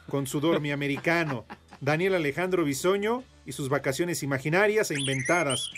[0.09, 1.45] con su dormi americano.
[1.81, 5.71] Daniel Alejandro Bisoño y sus vacaciones imaginarias e inventadas.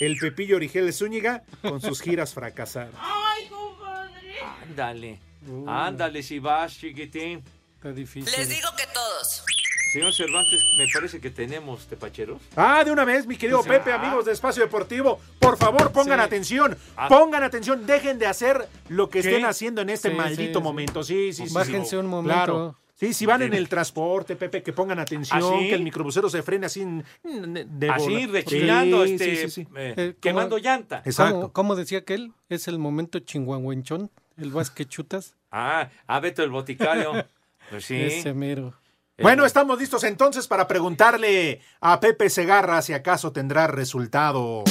[0.00, 2.94] El Pepillo Origel Zúñiga con sus giras fracasadas.
[4.62, 5.20] Ándale.
[5.66, 7.42] Ándale, si vas, chiquitín.
[7.76, 8.32] Está difícil.
[8.38, 9.44] Les digo que todos.
[9.92, 12.40] Señor Cervantes, me parece que tenemos tepacheros.
[12.56, 13.96] Ah, de una vez, mi querido Pues, Pepe, ah.
[13.96, 16.24] amigos de Espacio Deportivo, por favor pongan Sí.
[16.24, 17.08] atención, Ah.
[17.08, 19.28] pongan atención, dejen de hacer lo que ¿Qué?
[19.28, 21.02] estén haciendo en este Sí, maldito sí, momento.
[21.04, 21.52] Sí, sí, sí.
[21.52, 21.96] Bájense sí.
[21.96, 22.32] un momento.
[22.34, 22.78] Claro.
[23.02, 26.40] Sí, si van en el transporte, Pepe, que pongan atención, ¿Ah, que el microbusero se
[26.44, 26.84] frene así
[27.24, 29.68] de Así, rechinando, Sí, este, sí, sí, sí.
[29.74, 31.02] eh, Eh, quemando ¿cómo- llanta.
[31.16, 32.32] ¿Cómo, cómo decía aquel?
[32.48, 35.34] Es el momento chinguanguenchón, el vas que chutas.
[35.50, 37.12] Ah, ah, Beto el boticario.
[37.70, 38.00] Pues sí.
[38.00, 38.72] Ese mero.
[39.18, 44.62] Bueno, estamos listos entonces para preguntarle a Pepe Segarra si acaso tendrá resultado.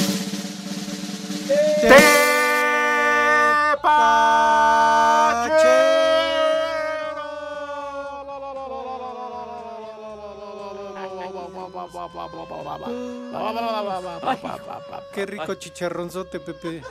[15.14, 16.82] Qué rico chicharronzote, Pepe.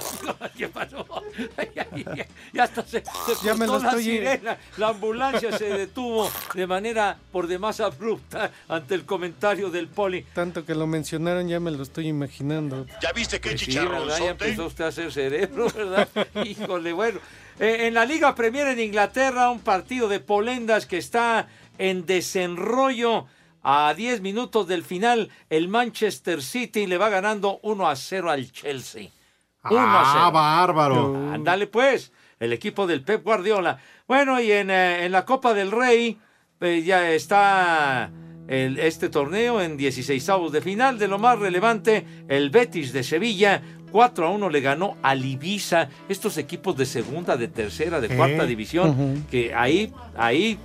[0.56, 1.04] ¿Qué pasó?
[2.52, 4.58] ya, hasta se, se Ya me lo la estoy- sirena.
[4.76, 10.22] La ambulancia se detuvo de manera por demás abrupta ante el comentario del poli.
[10.34, 12.86] Tanto que lo mencionaron, ya me lo estoy imaginando.
[13.02, 13.72] ¿Ya viste qué Pues sí.
[13.72, 16.08] Ya empezó usted a hacer cerebro, ¿verdad?
[16.44, 17.18] Híjole, bueno.
[17.58, 23.26] Eh, en la Liga Premier en Inglaterra, un partido de polendas que está en desenrollo.
[23.64, 28.52] A 10 minutos del final, el Manchester City le va ganando 1 a 0 al
[28.52, 29.08] Chelsea.
[29.70, 30.32] 1 a Ah, 0.
[30.32, 31.30] bárbaro.
[31.32, 33.78] Ándale pues, el equipo del Pep Guardiola.
[34.06, 36.18] Bueno, y en, eh, en la Copa del Rey
[36.60, 38.10] eh, ya está
[38.48, 40.98] el- este torneo en 16 avos de final.
[40.98, 45.88] De lo más relevante, el Betis de Sevilla 4 a 1 le ganó al Ibiza.
[46.08, 48.16] Estos equipos de segunda, de tercera, de Eh.
[48.16, 49.26] cuarta división, Ujú.
[49.30, 50.58] que ahí, ahí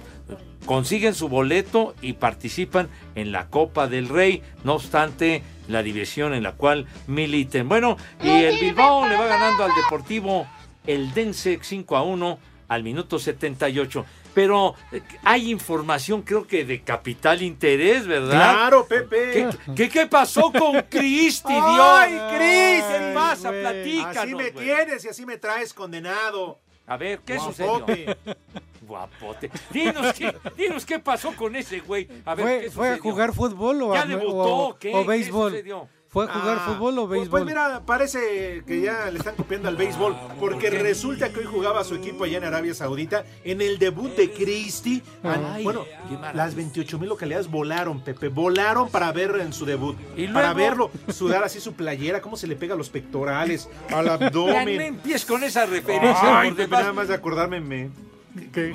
[0.70, 6.44] consiguen su boleto y participan en la Copa del Rey, no obstante la división en
[6.44, 7.68] la cual militen.
[7.68, 10.46] Bueno, y el Bilbao le va ganando al Deportivo
[10.86, 14.06] el Dense 5 a 1 al minuto 78.
[14.36, 18.30] Pero eh, hay información, creo que de capital interés, ¿verdad?
[18.54, 19.32] Claro, Pepe.
[19.32, 21.66] ¿Qué, qué, qué pasó con Cristi, Dios?
[21.66, 22.84] ¡Ay, Cris!
[22.84, 23.50] ¿Qué pasa?
[23.50, 24.18] Platícanos.
[24.18, 26.60] Así me tienes y así me traes condenado.
[26.86, 27.88] A ver, ¿qué sucedió?
[28.90, 29.50] Guapote.
[29.72, 32.08] Dinos qué, dinos qué pasó con ese güey.
[32.26, 34.56] A ver, ¿Fue, ¿qué fue a jugar fútbol o, ¿Ya a, debutó?
[34.58, 34.94] o- ¿Qué?
[34.94, 35.52] o ¿Qué béisbol?
[35.52, 35.88] sucedió?
[36.12, 37.30] ¿Fue a jugar Ah, fútbol o pues- béisbol?
[37.30, 41.84] Pues mira, parece que ya le están copiando al béisbol, porque resulta que hoy jugaba
[41.84, 45.04] su equipo allá en Arabia Saudita en el debut de Cristi.
[45.22, 45.86] Ay, bueno,
[46.34, 49.96] las 28 mil localidades volaron, Pepe, volaron para ver en su debut.
[50.18, 54.06] ¿Y Para verlo, sudar así su playera, cómo se le pega a los pectorales, al
[54.08, 54.82] Ya no abdomen.
[54.82, 56.40] empieces con esa referencia.
[56.40, 57.92] Ay, por Pepe, nada más de acordarme me...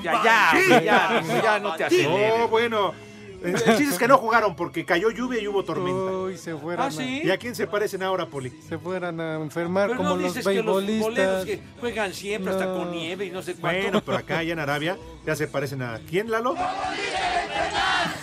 [0.02, 2.38] Ya, ya, ya, ya, ya no te aceleres.
[2.38, 2.92] No, bueno.
[3.42, 6.12] El chiste es que no jugaron porque cayó lluvia y hubo tormenta.
[6.16, 7.20] Uy, se fueran, Ah, sí.
[7.24, 8.50] ¿Y a quién se parecen ahora, Poli?
[8.66, 11.44] se fueran a enfermar Pero como no los dices que los beisbolistas.
[11.44, 13.82] que juegan siempre hasta con nieve y no sé cuánto.
[13.82, 14.96] Bueno, pero acá ya en Arabia
[15.26, 16.54] ya se parecen a quién, Lalo?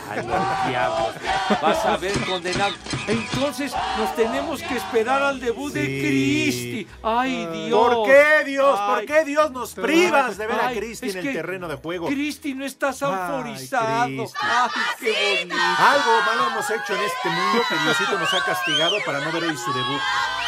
[0.10, 1.16] Ay, los diablos.
[1.62, 2.74] Vas a ver condenado.
[3.08, 5.82] Entonces nos tenemos que esperar al debut de.
[5.86, 6.88] Cristi.
[7.04, 7.96] Ay, Dios.
[7.96, 8.80] ¿Por qué, Dios?
[8.80, 9.06] ¿Por Ay.
[9.06, 12.08] qué, Dios, nos privas de ver a Ay, Cristi en el que terreno de juego?
[12.08, 14.04] Cristi, no estás Ay, autorizado.
[14.42, 15.06] Ay, Cristi.
[15.06, 15.56] qué bonito.
[15.78, 19.44] Algo malo hemos hecho en este mundo que Diosito nos ha castigado para no ver
[19.44, 20.02] hoy su debut.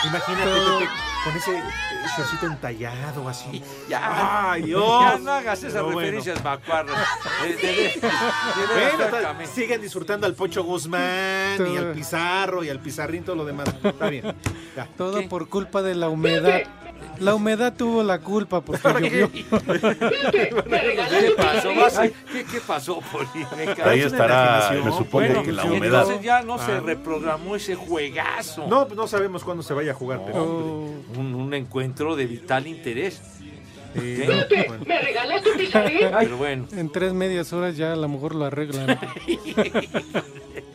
[0.06, 0.90] Imagínate,
[1.24, 1.64] con ese eh,
[2.18, 3.64] shortcito entallado así.
[3.88, 4.84] Ya, ¡Ay, Dios!
[5.02, 6.00] ya no hagas esas Pero bueno.
[6.00, 6.98] referencias macuarras.
[7.42, 8.00] De, de- de
[8.76, 9.54] veras, Bueno, francamente.
[9.54, 13.74] siguen disfrutando al Pocho Guzmán y al Pizarro y al Pizarrín, todo lo demás.
[13.84, 14.36] Está bien.
[14.76, 14.88] Ya.
[14.98, 16.62] Todo por culpa de la humedad.
[17.20, 19.46] La humedad tuvo la culpa porque llovió.
[20.32, 21.70] ¿Qué pasó?
[22.32, 23.46] ¿Qué, qué pasó, Poli?
[23.58, 23.90] Me cago.
[23.90, 26.02] Ahí estará, me supongo que la humedad.
[26.02, 26.80] Entonces ya no se Ah.
[26.84, 28.68] reprogramó ese juegazo.
[28.68, 30.22] No, pues no sabemos cuándo se vaya a jugar.
[30.26, 33.22] pero- Un, un encuentro de vital interés.
[33.96, 36.10] ¿Me regalaste un pizarrín?
[36.20, 36.68] Pero bueno.
[36.72, 39.00] En tres medias horas ya a lo mejor lo arreglan.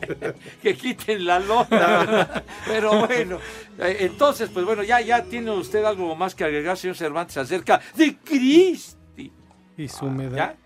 [0.62, 2.44] que quiten la lona.
[2.66, 3.38] Pero bueno,
[3.78, 7.80] eh, entonces, pues bueno, ya, ya tiene usted algo más que agregar, señor Cervantes, acerca
[7.94, 9.32] de Cristi.
[9.76, 10.36] Y su humedad.
[10.36, 10.56] ¿Ya?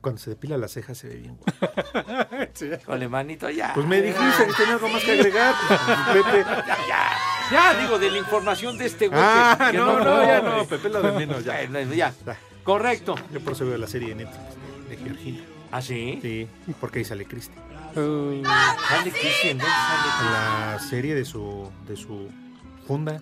[0.00, 1.36] Cuando se depila las cejas se ve bien.
[1.36, 2.84] guapo.
[2.86, 3.72] Con manito, ya.
[3.74, 5.54] Pues me dijiste que tenía algo más que agregar.
[5.68, 6.44] pues, Pepe.
[6.66, 7.10] Ya, ya,
[7.74, 9.20] ya, digo, de la información de este güey.
[9.20, 10.64] que- Ah, que no, no, ya no.
[10.66, 11.66] Pepe lo de menos, ya.
[11.70, 12.12] Bueno, ya.
[12.62, 13.14] Correcto.
[13.32, 15.40] Yo por eso veo la serie de Netflix de Georgina.
[15.72, 16.18] ¿Ah, sí?
[16.22, 16.48] Sí,
[16.80, 17.54] porque ahí sale Cristi.
[17.94, 19.48] ¿Sale Cristi?
[19.48, 22.28] ¿En dónde sale La serie de su, de su
[22.86, 23.20] funda.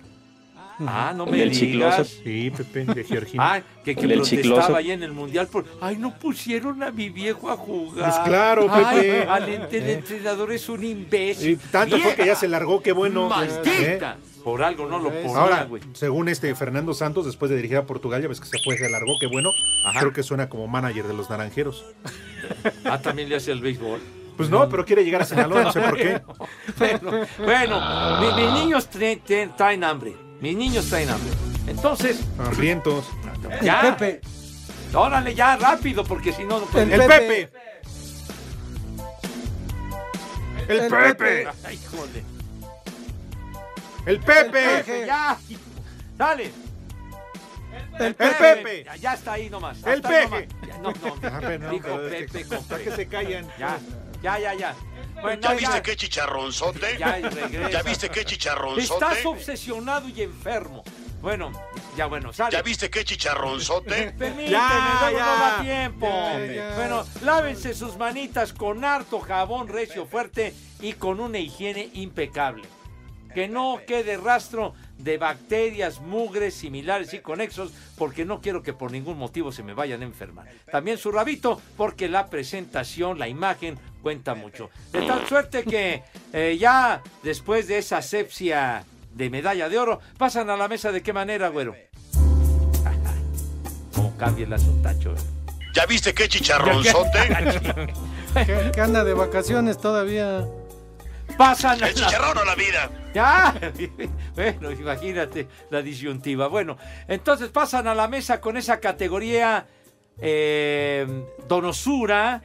[0.79, 2.07] Ah, no El me del digas.
[2.23, 3.53] Sí, Pepe, de Georgina.
[3.55, 4.75] Ah, que, que El protestaba chicloso.
[4.75, 5.65] ahí en el mundial por.
[5.81, 8.09] Ay, no pusieron a mi viejo a jugar.
[8.11, 9.27] Pues claro, Ay, Pepe.
[9.29, 11.51] al el entrenador es un imbécil.
[11.51, 13.29] Y tanto fue que ya se largó, qué bueno.
[13.29, 14.13] ¡Maldita!
[14.13, 14.17] ¿Eh?
[14.43, 15.81] Por algo no lo ponía, Ahora, güey.
[15.93, 18.89] según este Fernando Santos, después de dirigir a Portugal, ya ves que se fue, se
[18.89, 19.49] largó, qué bueno.
[19.85, 20.01] Ajá.
[20.01, 21.85] Creo que suena como manager de los naranjeros.
[22.83, 24.01] Ah, también le hace el béisbol.
[24.35, 26.21] Pues no, pero quiere llegar a Sinaloa, no sé por qué.
[26.77, 30.13] Bueno, bueno, mi- mis niños tra- tra- traen hambre.
[30.43, 31.31] Mis niños traen hambre.
[31.67, 33.05] Entonces, Hambrientos.
[33.61, 33.97] ya.
[34.93, 37.49] Órale, ya, rápido, porque si no, no El puede- Pepe.
[40.67, 41.47] El El Pepe.
[41.63, 42.23] Ay, híjole.
[44.05, 44.51] El Pepe.
[44.83, 45.37] Pepe, ya.
[46.17, 46.51] Dale.
[47.99, 48.83] El Pepe.
[48.83, 49.77] Ya, ya está ahí nomás.
[49.85, 50.23] El Pepe.
[50.25, 50.67] nomás.
[50.67, 51.15] Ya, no, no.
[51.23, 53.47] Ah, Dijo Pepe que se callan.
[53.57, 53.79] Ya,
[54.21, 54.75] ya, ya, ya.
[55.23, 56.97] Bueno, ¿Ya viste qué chicharronzote?
[56.99, 57.17] Ya.
[57.69, 58.81] ¿Ya viste qué chicharronzote?
[59.05, 60.83] Estás obsesionado y enfermo.
[61.21, 61.53] Bueno,
[61.95, 62.51] ya bueno, sale.
[62.51, 64.11] ¿Ya viste qué chicharronzote?
[64.17, 65.25] Permíteme, Ya, luego ya.
[65.25, 66.07] no da tiempo.
[66.07, 66.75] Ya, ya.
[66.75, 72.63] Bueno, lávense sus manitas con harto jabón recio fuerte y con una higiene impecable.
[73.33, 78.91] Que no quede rastro de bacterias, mugres, similares y conexos, porque no quiero que por
[78.91, 80.47] ningún motivo se me vayan a enfermar.
[80.69, 84.69] También su rabito, porque la presentación, la imagen, cuenta mucho.
[84.91, 88.83] De tal suerte que eh, ya después de esa asepsia
[89.13, 91.75] de medalla de oro, pasan a la mesa de qué manera, güero.
[93.95, 95.15] ¿Cómo cambia el asuntacho?
[95.73, 97.93] ¿Ya viste qué chicharronzote?
[98.45, 100.45] que, que anda de vacaciones todavía.
[101.37, 102.91] Pasan a El chicharrón o la vida.
[103.13, 103.55] Ya,
[104.35, 106.47] bueno, imagínate la disyuntiva.
[106.47, 106.77] Bueno,
[107.07, 109.65] entonces pasan a la mesa con esa categoría
[110.19, 112.41] eh, donosura,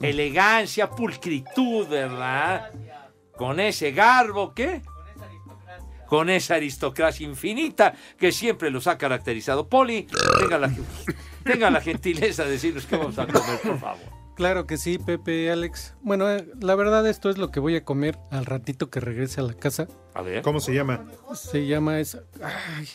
[0.00, 2.70] elegancia, pulcritud, ¿verdad?
[3.36, 4.82] Con ese garbo, ¿qué?
[6.06, 9.68] Con esa aristocracia infinita que siempre los ha caracterizado.
[9.68, 10.06] Poli,
[10.40, 10.70] tenga la,
[11.44, 14.18] tenga la gentileza de decirnos qué vamos a comer, por favor.
[14.34, 15.96] Claro que sí, Pepe, Alex.
[16.00, 19.40] Bueno, eh, la verdad esto es lo que voy a comer al ratito que regrese
[19.40, 19.88] a la casa.
[20.14, 20.42] A ver.
[20.42, 21.04] ¿Cómo se llama?
[21.34, 22.22] Se llama esa...
[22.40, 22.88] Ay.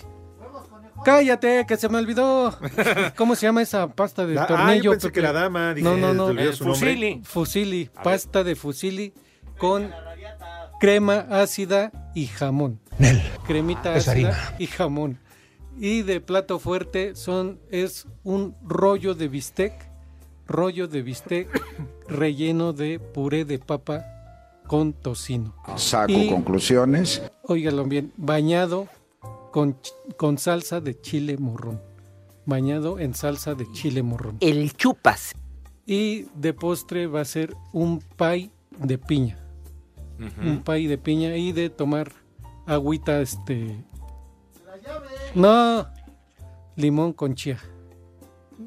[1.04, 2.58] Cállate, que se me olvidó.
[3.18, 4.84] ¿Cómo se llama esa pasta de La- ah, tornillo?
[4.84, 5.16] yo pensé Pepe?
[5.16, 6.26] que la dama, dije, no, no, no.
[6.26, 6.80] olvidó su nombre.
[6.92, 7.22] Fusili.
[7.24, 9.14] Fusili, pasta de fusili
[9.58, 9.92] con
[10.80, 12.80] crema ácida y jamón.
[13.48, 14.56] Cremita es ácida harina.
[14.60, 15.20] y jamón.
[15.78, 19.74] Y de plato fuerte son es un rollo de bistec,
[20.48, 21.48] rollo de bistec
[22.08, 24.04] relleno de puré de papa
[24.68, 25.56] con tocino.
[25.78, 27.22] Saco Y- conclusiones.
[27.44, 28.88] Óigalo bien, bañado
[29.54, 29.78] con,
[30.18, 31.80] con salsa de chile morrón.
[32.46, 34.38] Bañado en salsa de chile morrón.
[34.42, 35.34] El chupas.
[35.86, 38.50] Y de postre va a ser un pie
[38.80, 39.38] de piña.
[40.42, 42.12] Un pie de piña y de tomar
[42.66, 43.84] agüita, este...
[45.36, 45.88] No,
[46.76, 47.60] limón con chía.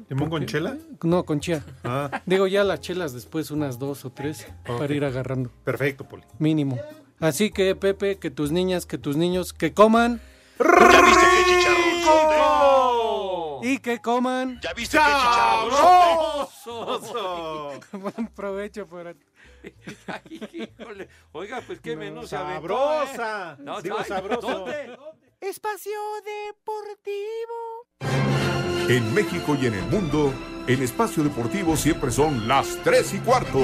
[0.09, 0.77] ¿Limón con chela?
[1.03, 1.65] No, con chía.
[1.83, 6.23] Ah, Digo ya las chelas después, unas dos o tres, para ir agarrando, perfecto, Poli.
[6.39, 6.77] mínimo.
[7.19, 10.21] Así que, Pepe, que tus niñas, que tus niños, que coman
[10.59, 13.67] ¿Ya viste qué chicharronzote?
[13.67, 14.59] y que coman.
[14.61, 16.53] ¿Ya viste qué chicharronzote?
[16.63, 17.79] ¡Sabroso!
[17.93, 19.13] Buen provecho para
[20.07, 21.09] Ay, híjole.
[21.31, 23.07] Oiga, pues qué menú se aventó, ¿eh?
[23.07, 23.57] ¡Sabrosa!
[23.59, 24.47] No, Digo, ay, sabroso.
[24.47, 24.97] ¿Dónde?
[25.41, 25.91] Espacio
[26.23, 27.87] Deportivo.
[28.89, 30.33] En México y en el mundo,
[30.67, 33.59] en espacio deportivo siempre son las 3 y cuarto.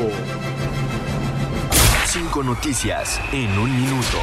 [2.06, 4.18] Cinco noticias en un minuto.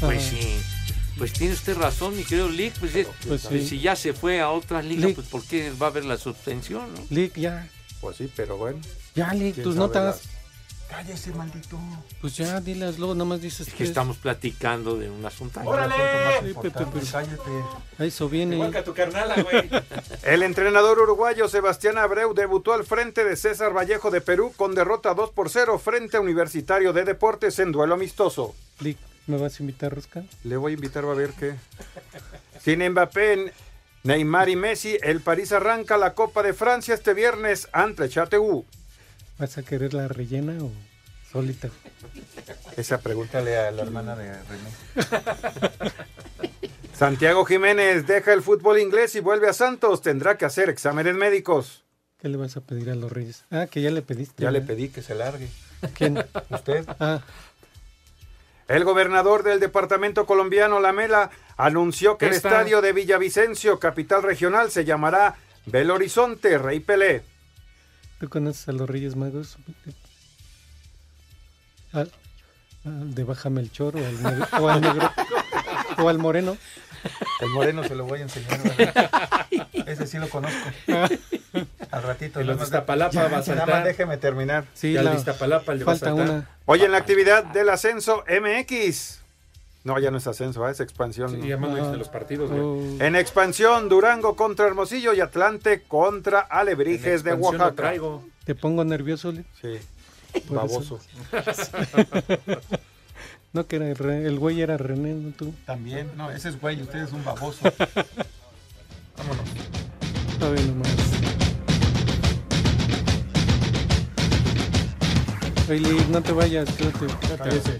[0.00, 0.58] Pues sí.
[1.18, 2.78] Pues tiene usted razón, mi querido Lick.
[2.78, 3.66] Pues, es- Pues sí.
[3.66, 5.14] si ya se fue a otras ligas, Lick.
[5.16, 6.92] pues ¿por qué va a haber la suspensión?
[6.94, 7.00] no?
[7.10, 7.68] Lick, ya.
[8.00, 8.78] Pues sí, pero bueno.
[9.14, 10.20] Ya, ¿Quién tus notas.
[10.90, 11.76] Cállese, maldito.
[12.20, 15.58] Pues ya, dilas luego, nomás dices Es que estamos platicando de un asunto.
[15.64, 15.94] ¡Órale!
[16.46, 18.70] Sí, Pepe, pero- A eso viene.
[18.84, 19.68] tu carnala, güey.
[20.22, 25.12] El entrenador uruguayo Sebastián Abreu debutó al frente de César Vallejo de Perú con derrota
[25.14, 28.54] 2 por 0 frente a Universitario de Deportes en duelo amistoso.
[28.78, 30.24] Lick, ¿Me vas a invitar, Rosca?
[30.44, 31.54] Le voy a invitar a ver qué.
[32.62, 33.52] Sin Mbappé,
[34.04, 38.64] Neymar y Messi, el París arranca la Copa de Francia este viernes ante Chateau.
[39.38, 40.70] ¿Vas a querer la rellena o
[41.30, 41.70] solita?
[42.76, 44.70] Esa pregúntale a la hermana de René.
[46.96, 50.02] Santiago Jiménez deja el fútbol inglés y vuelve a Santos.
[50.02, 51.84] Tendrá que hacer exámenes médicos.
[52.18, 53.44] ¿Qué le vas a pedir a los reyes?
[53.50, 54.42] Ah, que ya le pediste.
[54.42, 55.48] Ya le pedí que se largue.
[55.94, 56.24] ¿Quién?
[56.48, 56.86] ¿Usted?
[56.98, 57.22] Ah,
[58.68, 64.84] El gobernador del departamento colombiano Lamela anunció que el estadio de Villavicencio, capital regional, se
[64.84, 65.36] llamará
[65.66, 67.22] Belo Horizonte Rey Pelé.
[68.18, 69.58] ¿tú conoces a los reyes magos?
[71.92, 72.10] Al,
[72.84, 75.12] al de Bájame el Choro, o al negro, o al negro,
[75.98, 76.56] o al moreno.
[77.40, 78.60] El moreno se lo voy a enseñar.
[78.76, 79.46] ¿verdad?
[79.86, 80.58] Ese sí lo conozco.
[81.90, 82.40] Al ratito.
[82.40, 83.84] Nada más- Iztapalapa va a Nada más saltar.
[83.84, 84.64] déjeme terminar.
[84.74, 86.14] Sí, Ya el la- de Iztapalapa le va a saltar.
[86.28, 86.50] una.
[86.66, 89.20] Hoy en la actividad del ascenso MX.
[89.84, 90.72] No, ya no es ascenso, ¿eh?
[90.72, 91.30] es expansión.
[91.40, 92.60] Sí, ya más de los partidos, güey.
[92.60, 97.72] Oh, En expansión, Durango contra Hermosillo y Atlante contra Alebrijes de Oaxaca.
[97.72, 98.24] traigo.
[98.44, 99.46] ¿Te pongo nervioso, Lick?
[99.62, 99.78] Sí,
[100.48, 100.98] baboso.
[103.56, 105.54] No, que era el, re- el güey era René, no tú.
[105.64, 107.60] También, no, ese es güey, usted es un baboso.
[109.16, 109.48] Vámonos.
[110.42, 110.92] A ver nomás.
[115.70, 117.06] Oye, Lick, no te vayas, quédate.
[117.26, 117.78] quédate.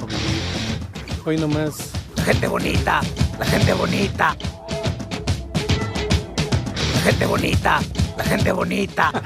[1.27, 1.91] Hoy nomás.
[2.17, 3.03] La gente bonita,
[3.39, 4.35] la gente bonita.
[6.95, 7.81] La gente bonita,
[8.17, 9.13] la gente bonita.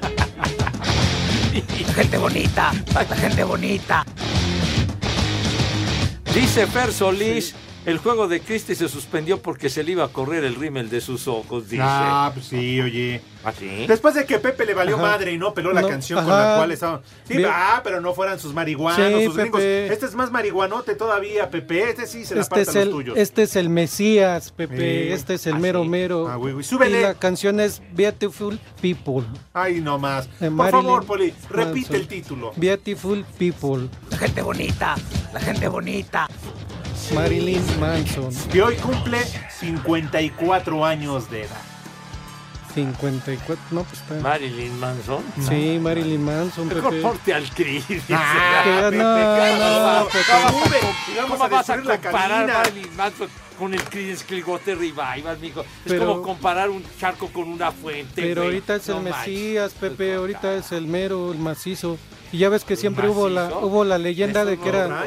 [1.86, 4.04] La gente bonita, la gente bonita.
[6.34, 7.54] Dice Fer Solís,
[7.86, 11.00] el juego de Cristi se suspendió porque se le iba a correr el rímel de
[11.00, 11.82] sus ojos, dice.
[11.84, 13.20] Ah, pues sí, oye.
[13.42, 13.86] ¿Ah, sí?
[13.88, 15.02] Después de que Pepe le valió Ajá.
[15.06, 17.00] madre y no peló la No, canción con la cual estaban.
[17.26, 17.48] Sí, Bien.
[17.50, 19.62] ah, pero no fueran sus marihuanos, Sí, sus gringos.
[19.62, 21.88] Este es más marihuanote todavía, Pepe.
[21.88, 23.16] Este sí se la Este es, los el, tuyos.
[23.16, 24.76] este es el Mesías, Pepe.
[25.06, 25.12] Sí.
[25.14, 25.88] Este es el Ah, mero sí.
[25.88, 26.28] mero.
[26.28, 26.64] Ah, güey, güey.
[26.64, 26.98] Súbele.
[26.98, 29.24] Y la canción es Beautiful People.
[29.54, 30.26] Ay, no más.
[30.38, 31.96] De Por Marilyn favor, Poli, repite Manson.
[31.96, 32.52] el título.
[32.56, 33.88] Beautiful People.
[34.10, 34.96] La gente bonita,
[35.32, 36.28] la gente bonita.
[37.14, 38.32] Marilyn Manson.
[38.50, 39.18] Que hoy cumple
[39.58, 41.60] 54 años de edad.
[42.74, 43.56] 54.
[43.72, 44.14] No, pues está.
[44.20, 45.24] Marilyn Manson.
[45.48, 47.02] Sí, Marilyn Manson, Mejor Pepe.
[47.02, 47.84] ponte al Cris.
[48.10, 50.24] Ah, no, no, Pepe.
[51.20, 52.46] ¿Cómo, vas a comparar.
[52.46, 55.62] Marilyn Manson con el Creedence Clearwater Revival, mijo?
[55.62, 59.00] Es Pero- como comparar un charco con una fuente, Pero ahorita es el.
[59.00, 60.14] Mesías, Pepe.
[60.14, 61.98] Ahorita es el mero, el macizo.
[62.32, 65.04] Y ya ves que siempre hubo la hubo la leyenda de que no era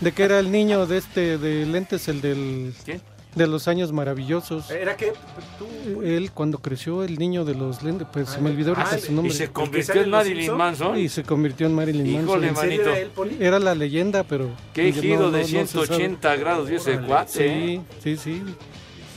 [0.00, 3.00] de que era el niño de este de lentes el del ¿Quién?
[3.34, 4.70] de los años maravillosos.
[4.70, 5.12] ¿Era que
[5.58, 6.02] tú?
[6.02, 9.12] Él cuando creció el niño de los lentes, pues se me olvidó ahorita ah, su
[9.12, 9.32] nombre.
[9.32, 10.58] ¿Y se convirtió en Marilyn Simpson?
[10.58, 10.98] Manson?
[10.98, 12.64] Y se convirtió en Marilyn Híjole, Manson.
[12.70, 13.44] ¿En serio manito.
[13.44, 15.86] era la leyenda, pero Qué giro no- de no se sabe.
[15.86, 17.46] 180 grados dio ese cuate.
[17.74, 17.80] ¿eh?
[18.02, 18.42] Sí, sí, sí.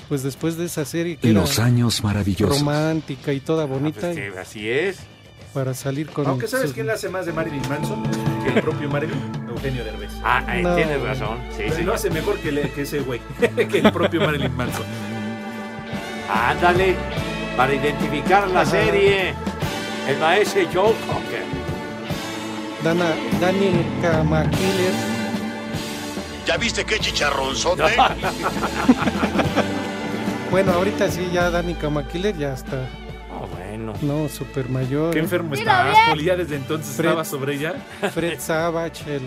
[0.10, 2.60] Pues después de esa serie que Los era años maravillosos.
[2.60, 5.00] romántica y toda Ah, bonita pues que así es.
[5.54, 8.04] Para salir con Aunque sabes sus- quién la hace más de Marilyn Manson
[8.44, 10.12] que el propio Marilyn, Eugenio Derbez.
[10.24, 10.76] Ah, ahí No.
[10.76, 11.38] tienes razón.
[11.56, 11.84] Sí, sí.
[11.84, 13.22] lo hace mejor que, le- que ese güey,
[13.70, 14.86] que el propio Marilyn Manson.
[16.34, 16.96] Ándale,
[17.56, 18.72] para identificar la Ajá.
[18.72, 19.34] serie.
[20.08, 21.44] El maestro Joe Cocker.
[22.84, 23.06] Dana,
[23.40, 24.92] Dani Kamakiller.
[26.46, 27.84] ¿Ya viste qué chicharronzote?
[30.52, 32.88] Bueno, ahorita sí, ya Dani Kamakiller ya está.
[34.02, 35.14] No, super mayor.
[35.14, 35.96] Qué enfermo estás.
[36.10, 37.10] Poli, ya desde entonces Fred.
[37.10, 37.74] estaba sobre ella.
[38.14, 39.22] Fred Savage, el,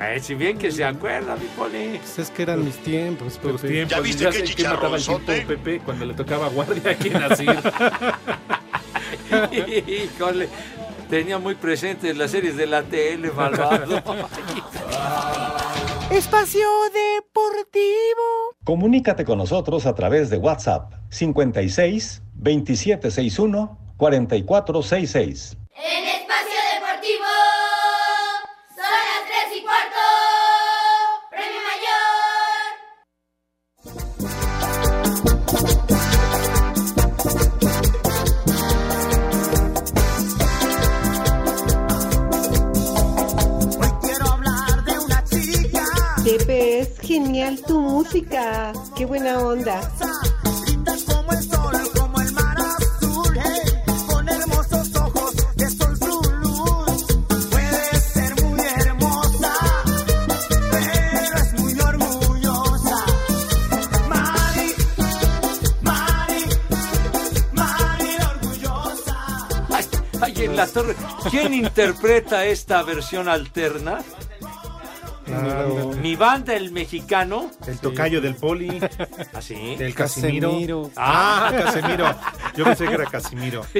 [0.00, 1.98] Eh, si bien que se acuerda, mi poli.
[1.98, 3.68] pues es que eran mis tiempos, Tus Pepe.
[3.72, 3.96] tiempos.
[3.96, 5.36] ¿Ya viste ya chicharronzote?
[5.40, 7.50] tipo Pepe cuando le tocaba guardia aquí en Asir.
[9.86, 10.48] Híjole,
[11.08, 13.96] tenía muy presentes las series de la tele, malvado.
[16.10, 18.56] Espacio Deportivo.
[18.64, 25.56] Comunícate con nosotros a través de WhatsApp 56 2761 4466.
[25.76, 27.30] En Espacio Deportivo
[28.68, 30.02] son las 3 y cuarto.
[31.30, 32.64] Premio Mayor.
[46.24, 48.72] Pepe, es genial tu música.
[48.96, 49.80] Qué buena onda.
[71.30, 73.98] ¿Quién interpreta esta versión alterna?
[76.02, 77.50] Mi banda, el mexicano.
[77.66, 78.80] El tocayo del poli.
[79.32, 79.76] ¿Así?
[79.76, 80.50] Del Casimiro.
[80.50, 80.90] Casemiro.
[80.96, 82.14] Ah, Casimiro.
[82.56, 83.62] Yo pensé que era Casimiro.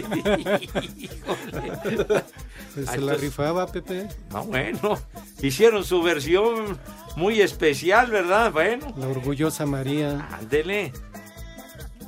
[2.74, 4.09] Pues se la rifaba, Pepe.
[4.32, 4.99] No, bueno.
[5.40, 6.76] Hicieron su versión
[7.14, 8.51] muy especial, ¿verdad?
[8.51, 8.92] Bueno.
[8.97, 10.26] La orgullosa María.
[10.32, 10.92] Ándele.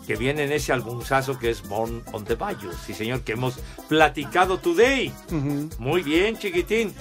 [0.07, 2.73] Que viene en ese albumzazo que es Born on the Bayou.
[2.87, 5.13] Sí, señor, que hemos platicado today.
[5.79, 6.95] Muy bien, chiquitín.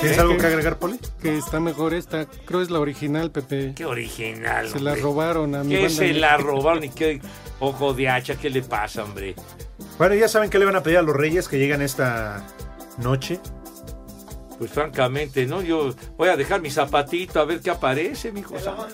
[0.00, 0.20] ¿Tienes ¿Qué?
[0.20, 0.38] algo ¿Qué?
[0.40, 0.98] que agregar, Poli?
[1.20, 2.26] Que está mejor esta.
[2.26, 3.72] Creo es la original, Pepe.
[3.74, 4.68] Qué original.
[4.68, 7.20] Se la robaron a mi Que banda se la robaron y qué
[7.60, 9.34] ojo de hacha, ¿qué le pasa, hombre?
[9.98, 12.44] Bueno, ya saben que le van a pedir a los reyes que llegan esta
[12.98, 13.40] noche.
[14.58, 15.62] Pues francamente, ¿no?
[15.62, 18.58] Yo voy a dejar mi zapatito a ver qué aparece, mijo.
[18.58, 18.86] santo.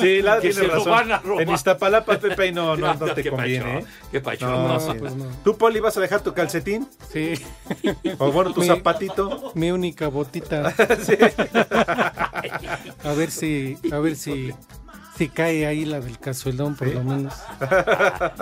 [0.00, 0.90] Sí, la Que tiene se lo razón.
[0.90, 1.42] van a robar.
[1.42, 3.84] En Iztapalapa, Pepe, no, no, no No, te qué conviene, ¿eh?
[4.10, 4.92] qué pacho, No, no, sí.
[4.98, 5.26] pues no.
[5.44, 6.88] ¿Tú, Poli, vas a dejar tu calcetín?
[7.12, 7.34] Sí.
[8.18, 9.52] O bueno, tu Mi- zapatito.
[9.54, 10.74] Mi única botita.
[13.04, 14.52] A ver si, a ver si,
[15.16, 17.34] si cae ahí la del cazuelón, por lo menos.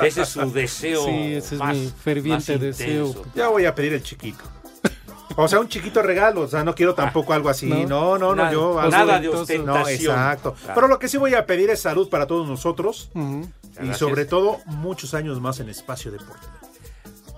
[0.02, 1.04] Ese es su deseo.
[1.04, 3.14] Sí, ese es más- mi ferviente deseo.
[3.34, 4.44] Ya voy a pedir el chiquito.
[5.40, 7.66] O sea, un chiquito regalo, o sea, no quiero tampoco algo así.
[7.66, 7.86] No.
[7.86, 10.16] No, no, Nada- yo algo nada de No, ostentación.
[10.16, 10.54] exacto.
[10.54, 10.74] Claro.
[10.74, 13.98] Pero lo que sí voy a pedir es salud para todos nosotros y Gracias.
[13.98, 16.52] sobre todo muchos años más en espacio deportivo.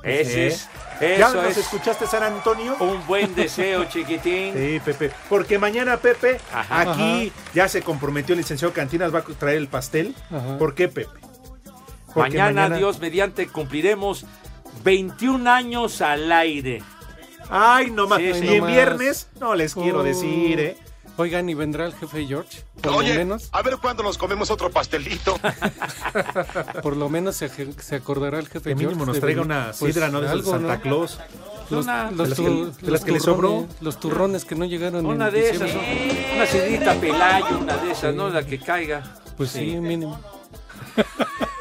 [0.03, 0.67] Ese es,
[1.03, 1.17] ¿Eh?
[1.19, 2.75] ¿Ya eso nos es escuchaste, San Antonio?
[2.81, 4.55] un buen deseo, chiquitín.
[4.55, 5.11] Sí, Pepe.
[5.29, 6.81] Porque mañana, Pepe, Ajá.
[6.93, 10.15] aquí ya se comprometió el licenciado Cantinas, va a traer el pastel.
[10.31, 10.57] Ajá.
[10.57, 11.21] ¿Por qué, Pepe?
[12.17, 14.25] Mañana, Dios mediante, cumpliremos
[14.83, 16.83] 21 años al aire.
[17.51, 18.19] Ay, no más.
[18.19, 18.49] Sí, y sí.
[18.49, 18.73] en No más.
[18.73, 20.77] viernes, no les quiero decir, ¿eh?
[21.17, 22.63] Oigan, ¿y vendrá el jefe George?
[22.81, 25.39] Por Oye, lo menos, a ver cuándo nos comemos otro pastelito.
[26.83, 29.73] por lo menos se, se acordará el jefe Que mínimo George nos de traiga una
[29.79, 30.21] Pues, sidra, ¿no?
[30.23, 30.81] De algo, Santa ¿no?
[30.83, 31.19] Claus.
[31.69, 33.49] Los, Una- los de las que- tu- de las los que le sobró.
[33.51, 35.71] turrones, Los turrones que no llegaron Una en de esas,
[36.35, 38.29] una sidrita pelayo, una de esas, ¿no?
[38.31, 39.03] La que caiga.
[39.37, 40.19] Pues sí, mínimo.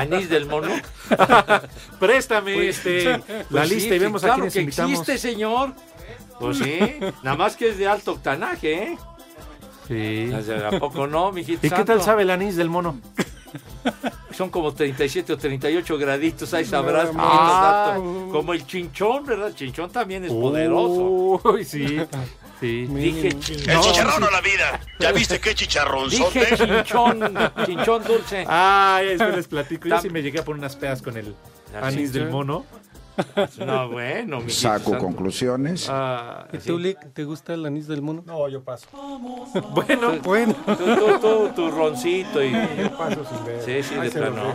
[0.00, 0.68] Anís del mono.
[2.00, 4.90] Préstame Pues, este, la pues sí, lista y vemos a claro quiénes que invitamos.
[4.92, 5.72] existe, señor.
[6.40, 6.78] Pues sí,
[7.22, 8.98] nada más que es de alto octanaje, ¿eh?
[9.86, 10.32] Sí.
[10.32, 12.98] ¿A poco no, mijito ¿Y qué tal sabe el anís del mono?
[14.32, 17.12] Son como 37 o 38 graditos, ahí sabrás.
[17.12, 17.90] Más.
[17.94, 18.28] santo.
[18.32, 19.48] Como el chinchón, ¿verdad?
[19.48, 21.40] El chinchón también es poderoso.
[21.44, 21.98] Uy, sí.
[22.60, 22.86] Sí.
[22.86, 23.82] Dije El chinchón.
[23.82, 24.80] chicharrón o la vida.
[25.00, 26.56] ¿Ya viste qué Dije chicharronzote?
[26.56, 27.20] chinchón,
[27.66, 28.44] chinchón dulce.
[28.48, 29.88] Ay, es que les platico.
[29.88, 31.34] Yo sí me llegué a poner unas pedas con el
[31.80, 32.64] anís del mono.
[33.64, 34.98] No, bueno, mijito Saco santo.
[34.98, 35.86] conclusiones.
[35.88, 38.24] Ah, ¿Y tú, Lick, te gusta el anís del mono?
[38.26, 38.88] No, yo paso.
[39.70, 42.50] Bueno, Bueno, Tú, tú, tú, tu roncito y...
[42.50, 43.62] Yo paso sin ver.
[43.64, 44.54] Sí, sí, Ahí de plano.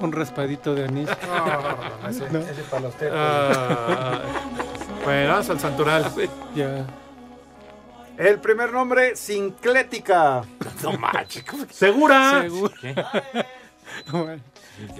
[0.00, 1.08] un raspadito de anís.
[1.08, 2.40] No, ese, No.
[2.40, 3.16] ese para los tetos.
[3.16, 4.22] ah,
[5.04, 6.12] bueno, vamos al santoral.
[6.56, 6.84] Ya.
[8.18, 10.42] El primer nombre, Sinclética.
[10.82, 12.44] No manches, ¿cómo que- ¿Segura?
[14.12, 14.42] Bueno,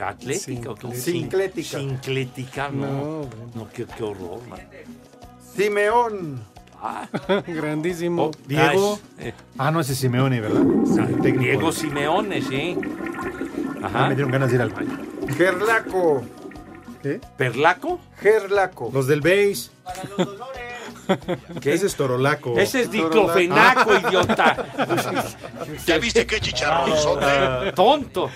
[0.03, 0.93] ¿Atlética o?
[0.95, 1.79] Sinclética.
[1.79, 3.29] Sinclética, no.
[3.55, 4.61] No, qué, qué horror, man.
[5.55, 6.43] Simeón.
[6.81, 7.07] Ah,
[7.47, 8.27] grandísimo.
[8.27, 8.99] oh, Diego.
[8.99, 10.63] ah, es- eh, Ah, no, ese es Simeone, ¿verdad?
[11.23, 12.79] Diego Simeone, sí.
[13.83, 14.09] Ah, Ajá.
[14.09, 14.99] me dieron ganas de ir al baño.
[15.37, 16.23] Gerlaco.
[17.03, 17.21] ¿Qué?
[17.37, 18.01] ¿Perlaco?
[18.21, 18.91] Gerlaco.
[18.93, 19.71] Los del base.
[21.61, 21.73] ¿Qué?
[21.75, 22.59] Ese es Torolaco.
[22.59, 24.67] Ese es diclofenaco, idiota.
[25.87, 27.73] ¿Ya viste qué chicharronzote?
[27.77, 28.31] Tonto.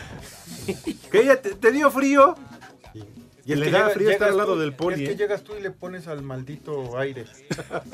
[1.11, 1.25] ¿Qué?
[1.25, 2.35] ¿Ya te, te dio frío?
[3.45, 5.03] Y Es le que da frío estar al lado tú- del poli.
[5.03, 5.17] Es que ¿eh?
[5.19, 7.25] llegas tú y le pones al maldito aire.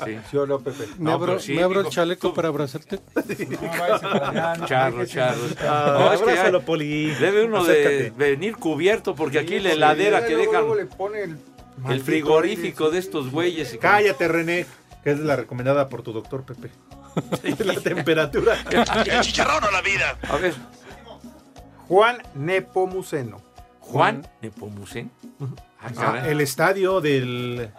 [0.05, 0.19] Sí.
[0.29, 0.85] ¿Sí o no, Pepe?
[0.99, 2.99] Me No, abro, sí, me abro el digo, chaleco tú- para abrazarte.
[3.15, 5.41] No, Charro, charro.
[5.61, 7.07] Ah, No, es que abrázalo, poli.
[7.15, 11.37] Debe uno de venir cubierto porque aquí la heladera que dejan, luego le pone el,
[11.87, 13.77] el frigorífico de estos güeyes.
[13.79, 14.65] Cállate, René.
[15.03, 16.71] Que es la recomendada por tu doctor, Pepe.
[17.63, 18.57] la temperatura.
[19.05, 20.17] El chicharrón o la vida.
[20.29, 20.53] A ver,
[21.87, 23.41] Juan Nepomuceno.
[23.79, 25.11] Juan Nepomucén.
[25.81, 27.71] Ah, Ah, el estadio del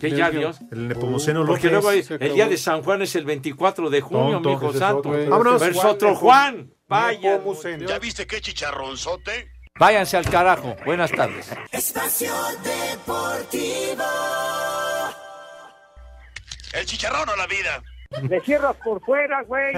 [0.00, 0.58] ¿Qué ya, Dios?
[0.70, 1.54] el Nepomuceno López.
[1.54, 4.72] Porque luego el día de San Juan es el 24 de junio, Tonto, mi hijo
[4.74, 5.10] santo.
[5.10, 5.62] Vámonos.
[5.62, 6.70] Juan otro Juan.
[6.88, 7.88] Nepomuceno.
[7.88, 9.55] ¿Ya viste qué chicharronzote?
[9.78, 10.76] Váyanse al carajo.
[10.84, 11.50] Buenas tardes.
[11.72, 14.04] Espacio Deportivo.
[16.72, 17.82] El chicharrón o la vida.
[18.28, 19.74] Le cierras por fuera, güey.